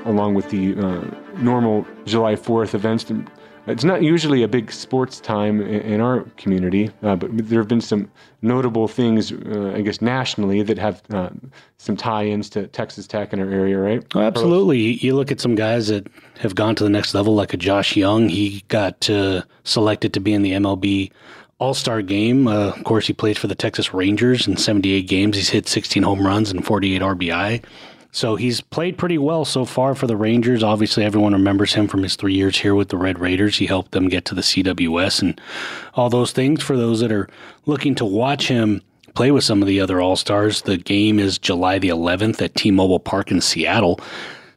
Along 0.05 0.33
with 0.35 0.49
the 0.49 0.73
uh, 0.77 1.03
normal 1.41 1.85
July 2.05 2.35
4th 2.35 2.73
events, 2.73 3.11
it's 3.67 3.83
not 3.83 4.01
usually 4.01 4.43
a 4.43 4.47
big 4.47 4.71
sports 4.71 5.19
time 5.19 5.61
in, 5.61 5.99
our 6.01 6.21
community, 6.37 6.89
uh, 7.03 7.15
but 7.15 7.29
there 7.47 7.59
have 7.59 7.67
been 7.67 7.81
some 7.81 8.09
notable 8.41 8.87
things, 8.87 9.31
uh, 9.31 9.73
I 9.75 9.81
guess, 9.81 10.01
nationally 10.01 10.61
that 10.63 10.77
have 10.77 11.01
uh, 11.13 11.29
some 11.77 11.97
tie-ins 11.97 12.49
to 12.51 12.67
Texas 12.67 13.07
Tech 13.07 13.33
in 13.33 13.39
our 13.39 13.49
area, 13.49 13.77
right? 13.77 14.03
Oh, 14.15 14.21
absolutely. 14.21 14.79
You- 14.79 14.97
You 15.01 15.15
look 15.15 15.31
at 15.31 15.39
some 15.41 15.55
guys 15.55 15.87
that 15.87 16.07
have 16.39 16.55
gone 16.55 16.75
to 16.75 16.83
the 16.83 16.89
next 16.89 17.13
level, 17.13 17.35
like 17.35 17.53
a 17.53 17.57
Josh 17.57 17.95
Jung. 17.95 18.29
He 18.29 18.63
got 18.67 19.09
uh, 19.09 19.41
selected 19.63 20.13
to 20.13 20.19
be 20.19 20.33
in 20.33 20.41
the 20.43 20.53
MLB 20.53 21.11
All 21.59 21.73
Star 21.73 22.01
game. 22.01 22.47
Uh, 22.47 22.69
of 22.69 22.83
course, 22.83 23.07
he 23.07 23.13
plays 23.13 23.37
for 23.37 23.47
the 23.47 23.55
Texas 23.55 23.93
Rangers 23.93 24.47
in 24.47 24.57
78 24.57 25.07
games. 25.07 25.35
He's 25.35 25.49
hit 25.49 25.67
16 25.67 26.03
home 26.03 26.25
runs 26.25 26.51
and 26.51 26.65
48 26.65 27.01
RBI. 27.01 27.63
So 28.17 28.35
he's 28.35 28.61
played 28.61 28.97
pretty 28.97 29.19
well 29.19 29.45
so 29.45 29.63
far 29.63 29.93
for 29.93 30.07
the 30.07 30.17
Rangers. 30.17 30.63
Obviously, 30.63 31.03
everyone 31.03 31.33
remembers 31.33 31.75
him 31.75 31.87
from 31.87 32.01
his 32.01 32.15
three 32.15 32.33
years 32.33 32.57
here 32.57 32.73
with 32.73 32.89
the 32.89 32.97
Red 32.97 33.19
Raiders. 33.19 33.59
He 33.59 33.67
helped 33.67 33.91
them 33.91 34.09
get 34.09 34.25
to 34.25 34.33
the 34.33 34.41
CWS 34.41 35.21
and 35.21 35.39
all 35.93 36.09
those 36.09 36.31
things. 36.31 36.63
For 36.63 36.75
those 36.75 36.99
that 37.01 37.11
are 37.11 37.29
looking 37.67 37.93
to 37.93 38.05
watch 38.05 38.47
him 38.47 38.81
play 39.13 39.29
with 39.29 39.43
some 39.43 39.61
of 39.61 39.67
the 39.67 39.79
other 39.79 40.01
All 40.01 40.15
Stars, 40.15 40.63
the 40.63 40.77
game 40.77 41.19
is 41.19 41.37
July 41.37 41.77
the 41.77 41.89
11th 41.89 42.41
at 42.41 42.55
T 42.55 42.71
Mobile 42.71 42.99
Park 42.99 43.29
in 43.29 43.39
Seattle. 43.39 43.99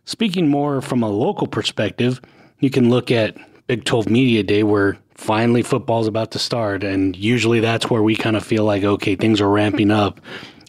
Speaking 0.07 0.49
more 0.49 0.81
from 0.81 1.02
a 1.02 1.11
local 1.11 1.47
perspective, 1.47 2.19
you 2.61 2.71
can 2.71 2.88
look 2.88 3.11
at 3.11 3.37
Big 3.67 3.85
12 3.85 4.09
Media 4.09 4.43
Day 4.43 4.62
where 4.62 4.97
finally 5.17 5.61
football's 5.61 6.07
about 6.07 6.31
to 6.31 6.38
start. 6.38 6.83
And 6.83 7.14
usually 7.14 7.61
that's 7.61 7.90
where 7.90 8.02
we 8.02 8.17
kind 8.17 8.37
of 8.37 8.43
feel 8.43 8.64
like, 8.64 8.85
okay, 8.85 9.17
things 9.17 9.38
are 9.38 9.50
ramping 9.50 9.90
up. 9.90 10.19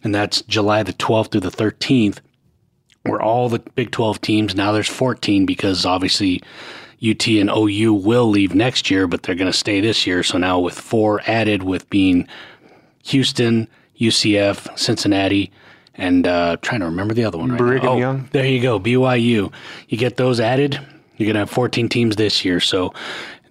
And 0.04 0.14
that's 0.14 0.42
July 0.42 0.84
the 0.84 0.92
12th 0.92 1.32
through 1.32 1.40
the 1.40 1.52
13th, 1.52 2.18
where 3.04 3.22
all 3.22 3.50
the 3.50 3.60
Big 3.60 3.92
12 3.92 4.22
teams, 4.22 4.56
now 4.56 4.72
there's 4.72 4.88
14 4.88 5.46
because 5.46 5.86
obviously 5.86 6.42
UT 7.04 7.28
and 7.28 7.50
OU 7.50 7.94
will 7.94 8.30
leave 8.30 8.54
next 8.54 8.92
year, 8.92 9.08
but 9.08 9.24
they're 9.24 9.36
going 9.36 9.52
to 9.52 9.58
stay 9.58 9.82
this 9.82 10.06
year. 10.06 10.22
So 10.24 10.38
now 10.38 10.60
with 10.60 10.80
four 10.80 11.22
added, 11.26 11.64
with 11.64 11.90
being 11.90 12.28
Houston, 13.06 13.68
UCF, 14.00 14.78
Cincinnati, 14.78 15.52
and 15.96 16.28
uh, 16.28 16.58
trying 16.62 16.82
to 16.82 16.86
remember 16.86 17.14
the 17.14 17.26
other 17.26 17.38
one 17.38 17.52
right 17.52 17.58
Brigham 17.58 17.86
now. 17.86 17.92
Oh, 17.92 17.98
Young? 17.98 18.30
There 18.32 18.46
you 18.46 18.62
go, 18.62 18.80
BYU. 18.80 19.52
You 19.90 19.98
get 19.98 20.18
those 20.18 20.40
added, 20.40 20.80
you're 21.18 21.26
going 21.26 21.36
to 21.36 21.40
have 21.40 21.50
14 21.50 21.90
teams 21.90 22.16
this 22.16 22.46
year. 22.46 22.60
So 22.60 22.94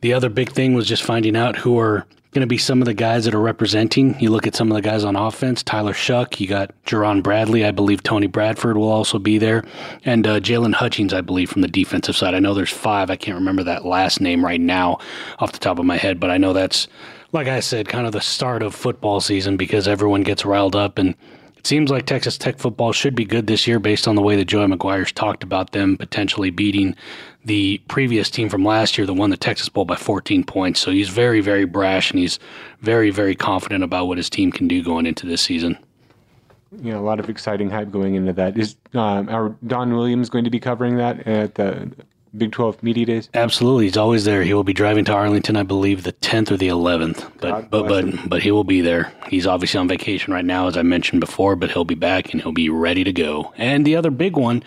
the 0.01 0.13
other 0.13 0.29
big 0.29 0.51
thing 0.51 0.75
was 0.75 0.87
just 0.87 1.03
finding 1.03 1.37
out 1.37 1.57
who 1.57 1.79
are 1.79 2.07
going 2.33 2.43
to 2.43 2.47
be 2.47 2.59
some 2.59 2.81
of 2.81 2.87
the 2.87 2.95
guys 2.95 3.25
that 3.25 3.35
are 3.35 3.41
representing. 3.41 4.19
You 4.21 4.31
look 4.31 4.47
at 4.47 4.55
some 4.55 4.71
of 4.71 4.77
the 4.77 4.83
guys 4.83 5.03
on 5.03 5.17
offense, 5.17 5.63
Tyler 5.65 5.93
Shough, 5.93 6.39
you 6.39 6.47
got 6.47 6.73
Jerand 6.85 7.25
Bradley, 7.25 7.65
I 7.65 7.73
believe 7.73 8.03
Tony 8.03 8.29
Bradford 8.29 8.77
will 8.77 8.91
also 8.91 9.19
be 9.19 9.39
there, 9.39 9.65
and 10.05 10.27
uh, 10.27 10.39
Jaylon 10.39 10.75
Hutchings, 10.75 11.13
I 11.13 11.23
believe, 11.23 11.51
from 11.51 11.63
the 11.63 11.69
defensive 11.69 12.17
side. 12.17 12.35
I 12.35 12.39
know 12.39 12.55
there's 12.55 12.71
five. 12.71 13.11
I 13.11 13.17
can't 13.17 13.39
remember 13.39 13.65
that 13.65 13.85
last 13.85 14.21
name 14.21 14.45
right 14.45 14.61
now 14.61 14.99
off 15.41 15.53
the 15.53 15.59
top 15.59 15.81
of 15.81 15.85
my 15.85 15.97
head, 15.97 16.21
but 16.21 16.31
I 16.31 16.39
know 16.39 16.53
that's, 16.53 16.87
like 17.33 17.49
I 17.49 17.61
said, 17.61 17.89
kind 17.89 18.07
of 18.07 18.13
the 18.13 18.21
start 18.21 18.63
of 18.63 18.75
football 18.75 19.21
season 19.21 19.57
because 19.57 19.89
everyone 19.89 20.23
gets 20.23 20.45
riled 20.45 20.77
up 20.77 20.99
and 20.99 21.17
it 21.61 21.67
seems 21.67 21.91
like 21.91 22.07
Texas 22.07 22.39
Tech 22.39 22.59
football 22.59 22.91
should 22.93 23.15
be 23.15 23.27
good 23.27 23.47
this 23.47 23.67
year 23.67 23.79
based 23.79 24.09
on 24.09 24.15
the 24.15 24.23
way 24.23 24.35
that 24.35 24.47
Joey 24.47 24.67
McGuire's 24.67 25.13
talked 25.13 25.43
about 25.43 25.73
them 25.73 25.99
potentially 25.99 26.49
beating 26.49 26.97
the 27.45 27.79
previous 27.89 28.31
team 28.31 28.49
from 28.49 28.65
last 28.65 28.99
year 28.99 29.07
that 29.07 29.15
won 29.15 29.31
the 29.31 29.37
Texas 29.37 29.69
Bowl 29.69 29.85
by 29.85 29.97
14 29.97 30.45
points. 30.45 30.81
So 30.81 30.91
he's 30.91 31.09
very, 31.09 31.41
very 31.41 31.65
brash 31.65 32.11
and 32.11 32.21
he's 32.21 32.39
very, 32.81 33.11
very 33.11 33.35
confident 33.35 33.83
about 33.83 34.07
what 34.07 34.19
his 34.19 34.29
team 34.29 34.53
can 34.53 34.69
do 34.69 34.83
going 34.83 35.07
into 35.07 35.27
this 35.27 35.41
season. 35.41 35.79
you 36.83 36.93
know, 36.93 37.01
a 37.01 37.03
lot 37.03 37.19
of 37.19 37.29
exciting 37.29 37.71
hype 37.71 37.91
going 37.91 38.15
into 38.15 38.33
that. 38.35 38.57
Is 38.59 38.77
um, 38.95 39.29
our 39.29 39.57
Don 39.67 39.95
Williams 39.95 40.29
going 40.31 40.45
to 40.45 40.51
be 40.51 40.61
covering 40.61 40.97
that 40.97 41.27
at 41.27 41.55
the 41.57 41.91
Big 42.37 42.53
12 42.53 42.83
Media 42.83 43.07
Days? 43.07 43.29
Absolutely, 43.35 43.87
he's 43.87 43.97
always 43.97 44.25
there. 44.25 44.43
He 44.43 44.55
will 44.55 44.63
be 44.63 44.73
driving 44.73 45.05
to 45.07 45.13
Arlington, 45.13 45.57
I 45.57 45.65
believe, 45.65 46.05
the 46.05 46.13
10th 46.13 46.53
or 46.53 46.57
the 46.57 46.69
11th. 46.69 47.29
But 47.41 47.71
but 47.71 47.89
but 47.89 48.29
but 48.29 48.43
he 48.43 48.53
will 48.53 48.65
be 48.65 48.83
there. 48.83 49.13
He's 49.29 49.47
obviously 49.47 49.79
on 49.81 49.89
vacation 49.89 50.33
right 50.33 50.45
now, 50.45 50.69
as 50.69 50.77
I 50.77 50.83
mentioned 50.83 51.21
before, 51.21 51.57
but 51.57 51.71
he'll 51.73 51.85
be 51.85 51.97
back 51.97 52.33
and 52.33 52.41
he'll 52.41 52.53
be 52.53 52.69
ready 52.69 53.03
to 53.03 53.13
go. 53.13 53.53
And 53.57 53.85
the 53.85 53.97
other 53.97 54.11
big 54.11 54.37
one, 54.37 54.63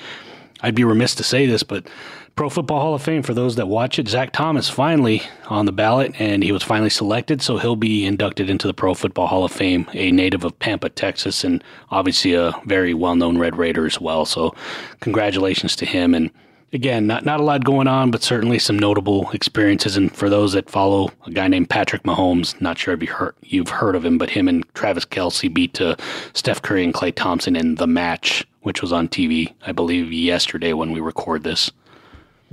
I'd 0.61 0.75
be 0.75 0.83
remiss 0.83 1.15
to 1.15 1.23
say 1.23 1.45
this, 1.45 1.63
but 1.63 1.87
Pro 2.35 2.49
Football 2.49 2.79
Hall 2.79 2.95
of 2.95 3.01
Fame 3.03 3.21
for 3.21 3.35
those 3.35 3.57
that 3.57 3.67
watch 3.67 3.99
it. 3.99 4.07
Zach 4.07 4.31
Thomas 4.31 4.67
finally 4.67 5.21
on 5.49 5.67
the 5.67 5.71
ballot, 5.71 6.15
and 6.17 6.43
he 6.43 6.51
was 6.51 6.63
finally 6.63 6.89
selected, 6.89 7.43
so 7.43 7.57
he'll 7.57 7.75
be 7.75 8.05
inducted 8.05 8.49
into 8.49 8.65
the 8.65 8.73
Pro 8.73 8.95
Football 8.95 9.27
Hall 9.27 9.45
of 9.45 9.51
Fame. 9.51 9.87
A 9.93 10.11
native 10.11 10.43
of 10.43 10.57
Pampa, 10.57 10.89
Texas, 10.89 11.43
and 11.43 11.63
obviously 11.91 12.33
a 12.33 12.59
very 12.65 12.95
well-known 12.95 13.37
Red 13.37 13.55
Raider 13.55 13.85
as 13.85 14.01
well. 14.01 14.25
So, 14.25 14.55
congratulations 14.99 15.75
to 15.75 15.85
him. 15.85 16.15
And 16.15 16.31
again, 16.73 17.05
not 17.05 17.23
not 17.23 17.39
a 17.39 17.43
lot 17.43 17.63
going 17.63 17.87
on, 17.87 18.09
but 18.09 18.23
certainly 18.23 18.57
some 18.57 18.79
notable 18.79 19.29
experiences. 19.31 19.95
And 19.95 20.13
for 20.13 20.27
those 20.27 20.53
that 20.53 20.71
follow 20.71 21.11
a 21.27 21.31
guy 21.31 21.47
named 21.47 21.69
Patrick 21.69 22.01
Mahomes, 22.01 22.59
not 22.59 22.79
sure 22.79 22.95
if 22.95 23.03
you 23.03 23.11
heard 23.11 23.35
you've 23.43 23.69
heard 23.69 23.95
of 23.95 24.03
him, 24.03 24.17
but 24.17 24.31
him 24.31 24.47
and 24.47 24.65
Travis 24.73 25.05
Kelce 25.05 25.53
beat 25.53 25.79
uh, 25.79 25.95
Steph 26.33 26.63
Curry 26.63 26.83
and 26.83 26.95
Klay 26.95 27.13
Thompson 27.13 27.55
in 27.55 27.75
the 27.75 27.87
match, 27.87 28.43
which 28.61 28.81
was 28.81 28.91
on 28.91 29.07
TV, 29.07 29.53
I 29.67 29.71
believe, 29.71 30.11
yesterday 30.11 30.73
when 30.73 30.91
we 30.91 30.99
record 30.99 31.43
this. 31.43 31.71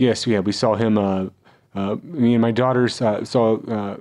Yes, 0.01 0.27
yeah, 0.27 0.41
we 0.41 0.53
saw 0.53 0.75
him. 0.75 0.97
Uh, 0.97 1.27
uh, 1.75 1.97
me 2.03 2.35
and 2.35 2.43
my 2.43 2.51
daughters 2.51 3.01
uh, 3.03 3.25
saw 3.25 3.59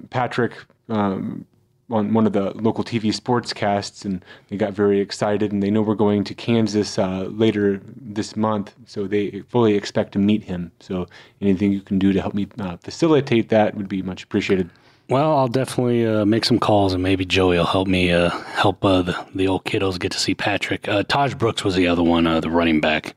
Patrick 0.10 0.54
um, 0.88 1.46
on 1.92 2.14
one 2.14 2.26
of 2.26 2.34
the 2.34 2.52
local 2.52 2.84
TV 2.84 3.14
sportscasts, 3.14 4.06
and 4.06 4.24
they 4.48 4.56
got 4.56 4.74
very 4.74 5.00
excited. 5.02 5.52
And 5.52 5.62
they 5.62 5.70
know 5.70 5.82
we're 5.82 5.96
going 5.96 6.24
to 6.24 6.34
Kansas 6.34 6.98
uh, 6.98 7.28
later 7.30 7.82
this 7.84 8.38
month, 8.38 8.74
so 8.86 9.08
they 9.08 9.42
fully 9.50 9.76
expect 9.76 10.14
to 10.14 10.20
meet 10.20 10.44
him. 10.44 10.72
So 10.80 11.08
anything 11.42 11.74
you 11.74 11.82
can 11.82 12.00
do 12.00 12.14
to 12.14 12.22
help 12.22 12.34
me 12.34 12.48
uh, 12.60 12.78
facilitate 12.78 13.50
that 13.50 13.76
would 13.76 13.90
be 13.90 14.02
much 14.02 14.24
appreciated. 14.24 14.70
Well, 15.10 15.36
I'll 15.36 15.48
definitely 15.48 16.06
uh, 16.06 16.24
make 16.24 16.46
some 16.46 16.60
calls, 16.60 16.94
and 16.94 17.04
maybe 17.04 17.26
Joey 17.26 17.58
will 17.58 17.66
help 17.66 17.88
me 17.88 18.08
help 18.08 18.82
the, 18.82 19.26
the 19.34 19.48
old 19.48 19.66
kiddos 19.66 20.00
get 20.00 20.12
to 20.12 20.20
see 20.20 20.36
Patrick. 20.36 20.84
Taj 21.08 21.34
Brooks 21.34 21.64
was 21.64 21.76
the 21.76 21.88
other 21.88 22.04
one, 22.04 22.24
the 22.24 22.50
running 22.50 22.80
back. 22.80 23.16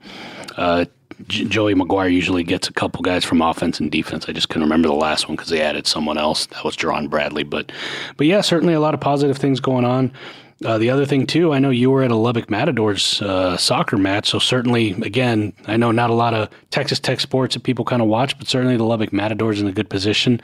J- 1.28 1.44
Joey 1.44 1.74
McGuire 1.74 2.12
usually 2.12 2.42
gets 2.42 2.68
a 2.68 2.72
couple 2.72 3.02
guys 3.02 3.24
from 3.24 3.42
offense 3.42 3.80
and 3.80 3.90
defense. 3.90 4.26
I 4.28 4.32
just 4.32 4.48
couldn't 4.48 4.64
remember 4.64 4.88
the 4.88 4.94
last 4.94 5.28
one 5.28 5.36
because 5.36 5.50
they 5.50 5.60
added 5.60 5.86
someone 5.86 6.18
else. 6.18 6.46
That 6.46 6.64
was 6.64 6.76
Jerand 6.76 7.10
Bradley. 7.10 7.42
But, 7.42 7.72
but 8.16 8.26
yeah, 8.26 8.40
certainly 8.40 8.74
a 8.74 8.80
lot 8.80 8.94
of 8.94 9.00
positive 9.00 9.38
things 9.38 9.60
going 9.60 9.84
on. 9.84 10.12
Uh, 10.64 10.78
the 10.78 10.90
other 10.90 11.04
thing 11.04 11.26
too, 11.26 11.52
I 11.52 11.58
know 11.58 11.70
you 11.70 11.90
were 11.90 12.02
at 12.02 12.10
a 12.10 12.16
Lubbock 12.16 12.48
Matadors 12.48 13.20
uh, 13.20 13.56
soccer 13.56 13.96
match, 13.96 14.28
so 14.28 14.38
certainly, 14.38 14.92
again, 15.02 15.52
I 15.66 15.76
know 15.76 15.90
not 15.90 16.10
a 16.10 16.14
lot 16.14 16.34
of 16.34 16.50
Texas 16.70 17.00
Tech 17.00 17.18
sports 17.20 17.54
that 17.54 17.64
people 17.64 17.84
kind 17.84 18.00
of 18.00 18.08
watch, 18.08 18.38
but 18.38 18.46
certainly 18.46 18.76
the 18.76 18.84
Lubbock 18.84 19.12
Matadors 19.12 19.60
in 19.60 19.66
a 19.66 19.72
good 19.72 19.90
position. 19.90 20.40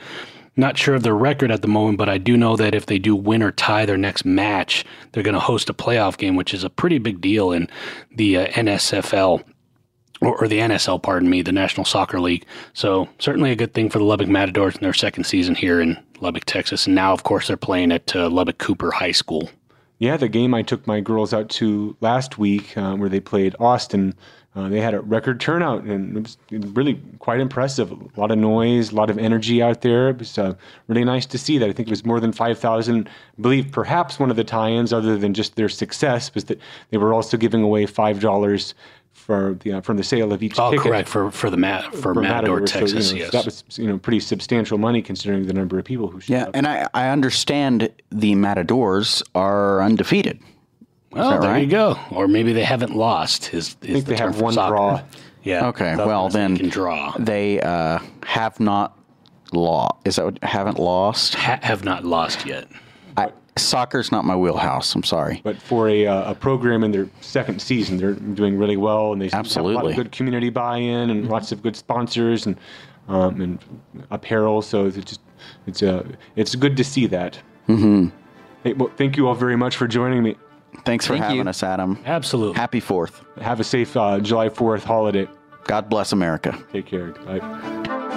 Not 0.57 0.77
sure 0.77 0.95
of 0.95 1.03
their 1.03 1.15
record 1.15 1.51
at 1.51 1.61
the 1.61 1.69
moment, 1.69 1.97
but 1.97 2.09
I 2.09 2.17
do 2.17 2.35
know 2.35 2.57
that 2.57 2.75
if 2.75 2.85
they 2.85 2.99
do 2.99 3.15
win 3.15 3.41
or 3.41 3.51
tie 3.51 3.85
their 3.85 3.97
next 3.97 4.25
match, 4.25 4.83
they're 5.11 5.23
going 5.23 5.35
to 5.35 5.39
host 5.39 5.69
a 5.69 5.73
playoff 5.73 6.17
game, 6.17 6.35
which 6.35 6.53
is 6.53 6.65
a 6.65 6.69
pretty 6.69 6.97
big 6.97 7.21
deal 7.21 7.53
in 7.53 7.69
the 8.13 8.37
uh, 8.37 8.47
NSFL 8.47 9.43
or, 10.21 10.47
the 10.47 10.59
NSL, 10.59 11.01
pardon 11.01 11.29
me, 11.29 11.41
the 11.41 11.51
National 11.51 11.85
Soccer 11.85 12.19
League. 12.19 12.45
So 12.73 13.07
certainly 13.19 13.51
a 13.51 13.55
good 13.55 13.73
thing 13.73 13.89
for 13.89 13.99
the 13.99 14.05
Lubbock 14.05 14.27
Matadors 14.27 14.75
in 14.75 14.81
their 14.81 14.93
second 14.93 15.23
season 15.23 15.55
here 15.55 15.79
in 15.79 15.97
Lubbock, 16.19 16.45
Texas, 16.45 16.85
and 16.85 16.95
now 16.95 17.13
of 17.13 17.23
course 17.23 17.47
they're 17.47 17.57
playing 17.57 17.91
at 17.91 18.15
uh, 18.15 18.29
Lubbock 18.29 18.57
Cooper 18.57 18.91
High 18.91 19.13
School. 19.13 19.49
Yeah, 19.99 20.15
the 20.17 20.29
game 20.29 20.53
I 20.53 20.61
took 20.61 20.87
my 20.87 21.01
girls 21.01 21.33
out 21.33 21.49
to 21.49 21.95
last 21.99 22.37
week, 22.37 22.77
uh, 22.77 22.95
where 22.95 23.09
they 23.09 23.19
played 23.19 23.55
Austin, 23.59 24.15
uh, 24.55 24.67
they 24.67 24.81
had 24.81 24.95
a 24.95 25.01
record 25.01 25.39
turnout, 25.39 25.83
and 25.83 26.17
it 26.17 26.23
was 26.23 26.37
really 26.73 26.99
quite 27.19 27.39
impressive. 27.39 27.91
A 27.91 28.19
lot 28.19 28.31
of 28.31 28.39
noise, 28.39 28.91
a 28.91 28.95
lot 28.95 29.11
of 29.11 29.17
energy 29.19 29.61
out 29.61 29.81
there. 29.81 30.09
It 30.09 30.17
was 30.17 30.37
uh, 30.39 30.55
really 30.87 31.03
nice 31.03 31.25
to 31.27 31.37
see 31.37 31.59
that. 31.59 31.69
I 31.69 31.71
think 31.71 31.87
it 31.87 31.91
was 31.91 32.03
more 32.03 32.19
than 32.19 32.33
5,000. 32.33 33.07
I 33.07 33.41
believe 33.41 33.71
perhaps 33.71 34.19
one 34.19 34.31
of 34.31 34.37
the 34.37 34.43
tie 34.43 34.71
ins, 34.71 34.91
other 34.91 35.17
than 35.17 35.35
just 35.35 35.55
their 35.55 35.69
success, 35.69 36.33
was 36.33 36.45
that 36.45 36.59
they 36.89 36.97
were 36.97 37.13
also 37.13 37.37
giving 37.37 37.61
away 37.61 37.85
$5 37.85 38.73
for 39.19 39.57
the 39.61 39.73
uh, 39.73 39.81
from 39.81 39.97
the 39.97 40.03
sale 40.03 40.33
of 40.33 40.41
each 40.41 40.57
oh, 40.57 40.71
ticket. 40.71 40.85
correct 40.85 41.09
for 41.09 41.29
for 41.29 41.49
the 41.49 41.57
mat 41.57 41.93
for, 41.93 42.13
for 42.13 42.13
Matador, 42.15 42.61
Matador, 42.61 42.67
Texas. 42.67 43.09
So, 43.09 43.15
you 43.15 43.19
know, 43.19 43.25
yes, 43.25 43.31
that 43.33 43.45
was 43.45 43.63
you 43.77 43.87
know 43.87 43.97
pretty 43.97 44.19
substantial 44.19 44.77
money 44.77 45.01
considering 45.01 45.45
the 45.45 45.53
number 45.53 45.77
of 45.77 45.85
people 45.85 46.07
who 46.07 46.19
showed 46.19 46.33
yeah, 46.33 46.43
up. 46.45 46.51
and 46.55 46.65
I 46.65 46.87
I 46.93 47.09
understand 47.09 47.91
the 48.11 48.35
Matadors 48.35 49.21
are 49.35 49.81
undefeated. 49.81 50.39
Oh, 51.13 51.41
there 51.41 51.51
right? 51.51 51.63
you 51.63 51.69
go. 51.69 51.97
Or 52.11 52.27
maybe 52.27 52.53
they 52.53 52.63
haven't 52.63 52.95
lost. 52.95 53.53
Is, 53.53 53.75
is 53.81 53.89
I 53.89 53.93
think 53.93 54.05
the 54.05 54.11
they 54.11 54.17
have 54.17 54.41
one 54.41 54.53
soccer. 54.53 54.75
draw. 54.75 55.01
Yeah. 55.41 55.67
Okay. 55.67 55.95
Well, 55.95 56.27
then 56.27 56.55
they 56.55 56.59
can 56.59 56.69
draw. 56.69 57.15
They 57.17 57.61
uh, 57.61 57.99
have 58.23 58.59
not 58.59 58.99
lost. 59.53 59.95
Is 60.03 60.17
that 60.17 60.25
what, 60.25 60.43
haven't 60.43 60.77
lost? 60.77 61.35
Ha- 61.35 61.59
have 61.61 61.85
not 61.85 62.03
lost 62.03 62.45
yet. 62.45 62.67
I, 63.55 63.59
soccer's 63.59 64.11
not 64.11 64.25
my 64.25 64.35
wheelhouse. 64.35 64.95
I'm 64.95 65.03
sorry. 65.03 65.41
But 65.43 65.57
for 65.57 65.89
a, 65.89 66.07
uh, 66.07 66.31
a 66.31 66.35
program 66.35 66.83
in 66.83 66.91
their 66.91 67.09
second 67.21 67.61
season, 67.61 67.97
they're 67.97 68.13
doing 68.13 68.57
really 68.57 68.77
well, 68.77 69.13
and 69.13 69.21
they 69.21 69.29
Absolutely. 69.31 69.75
have 69.75 69.83
a 69.83 69.85
lot 69.85 69.91
of 69.91 69.95
good 69.95 70.11
community 70.11 70.49
buy-in 70.49 71.09
and 71.09 71.23
mm-hmm. 71.23 71.31
lots 71.31 71.51
of 71.51 71.61
good 71.61 71.75
sponsors 71.75 72.45
and 72.45 72.57
um, 73.07 73.41
and 73.41 73.59
apparel. 74.11 74.61
So 74.61 74.85
it's 74.85 74.97
just 74.97 75.21
it's 75.67 75.83
uh, 75.83 76.03
it's 76.35 76.55
good 76.55 76.77
to 76.77 76.83
see 76.83 77.07
that. 77.07 77.39
Mm-hmm. 77.67 78.15
Hey, 78.63 78.73
well, 78.73 78.91
thank 78.97 79.17
you 79.17 79.27
all 79.27 79.35
very 79.35 79.55
much 79.55 79.75
for 79.75 79.87
joining 79.87 80.23
me. 80.23 80.35
Thanks 80.85 81.05
for 81.05 81.13
Thank 81.13 81.23
having 81.23 81.37
you. 81.37 81.49
us, 81.49 81.63
Adam. 81.63 81.99
Absolutely. 82.05 82.55
Happy 82.55 82.79
Fourth. 82.79 83.23
Have 83.41 83.59
a 83.59 83.63
safe 83.63 83.95
uh, 83.97 84.19
July 84.19 84.49
Fourth 84.49 84.83
holiday. 84.83 85.27
God 85.65 85.89
bless 85.89 86.11
America. 86.11 86.57
Take 86.71 86.85
care. 86.85 87.11
Bye. 87.11 88.08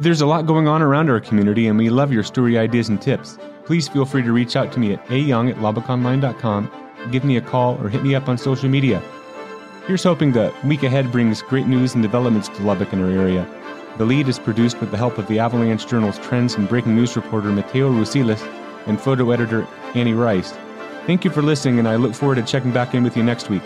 There's 0.00 0.20
a 0.20 0.26
lot 0.26 0.46
going 0.46 0.68
on 0.68 0.80
around 0.80 1.10
our 1.10 1.18
community, 1.18 1.66
and 1.66 1.76
we 1.76 1.90
love 1.90 2.12
your 2.12 2.22
story 2.22 2.56
ideas 2.56 2.88
and 2.88 3.02
tips. 3.02 3.36
Please 3.64 3.88
feel 3.88 4.04
free 4.04 4.22
to 4.22 4.30
reach 4.30 4.54
out 4.54 4.70
to 4.72 4.78
me 4.78 4.92
at 4.92 5.04
ayoung 5.06 5.50
at 5.50 5.60
give 7.10 7.24
me 7.24 7.36
a 7.36 7.40
call, 7.40 7.76
or 7.82 7.88
hit 7.88 8.04
me 8.04 8.14
up 8.14 8.28
on 8.28 8.38
social 8.38 8.68
media. 8.68 9.02
Here's 9.88 10.04
hoping 10.04 10.30
the 10.30 10.54
week 10.64 10.84
ahead 10.84 11.10
brings 11.10 11.42
great 11.42 11.66
news 11.66 11.94
and 11.94 12.02
developments 12.02 12.48
to 12.48 12.62
Lubbock 12.62 12.92
and 12.92 13.02
our 13.02 13.10
area. 13.10 13.44
The 13.96 14.04
lead 14.04 14.28
is 14.28 14.38
produced 14.38 14.78
with 14.78 14.92
the 14.92 14.96
help 14.96 15.18
of 15.18 15.26
the 15.26 15.40
Avalanche 15.40 15.88
Journal's 15.88 16.18
trends 16.20 16.54
and 16.54 16.68
breaking 16.68 16.94
news 16.94 17.16
reporter 17.16 17.48
Mateo 17.48 17.90
Rosiles 17.90 18.46
and 18.86 19.00
photo 19.00 19.32
editor 19.32 19.66
Annie 19.96 20.14
Rice. 20.14 20.52
Thank 21.06 21.24
you 21.24 21.32
for 21.32 21.42
listening, 21.42 21.80
and 21.80 21.88
I 21.88 21.96
look 21.96 22.14
forward 22.14 22.36
to 22.36 22.42
checking 22.42 22.70
back 22.70 22.94
in 22.94 23.02
with 23.02 23.16
you 23.16 23.24
next 23.24 23.50
week. 23.50 23.62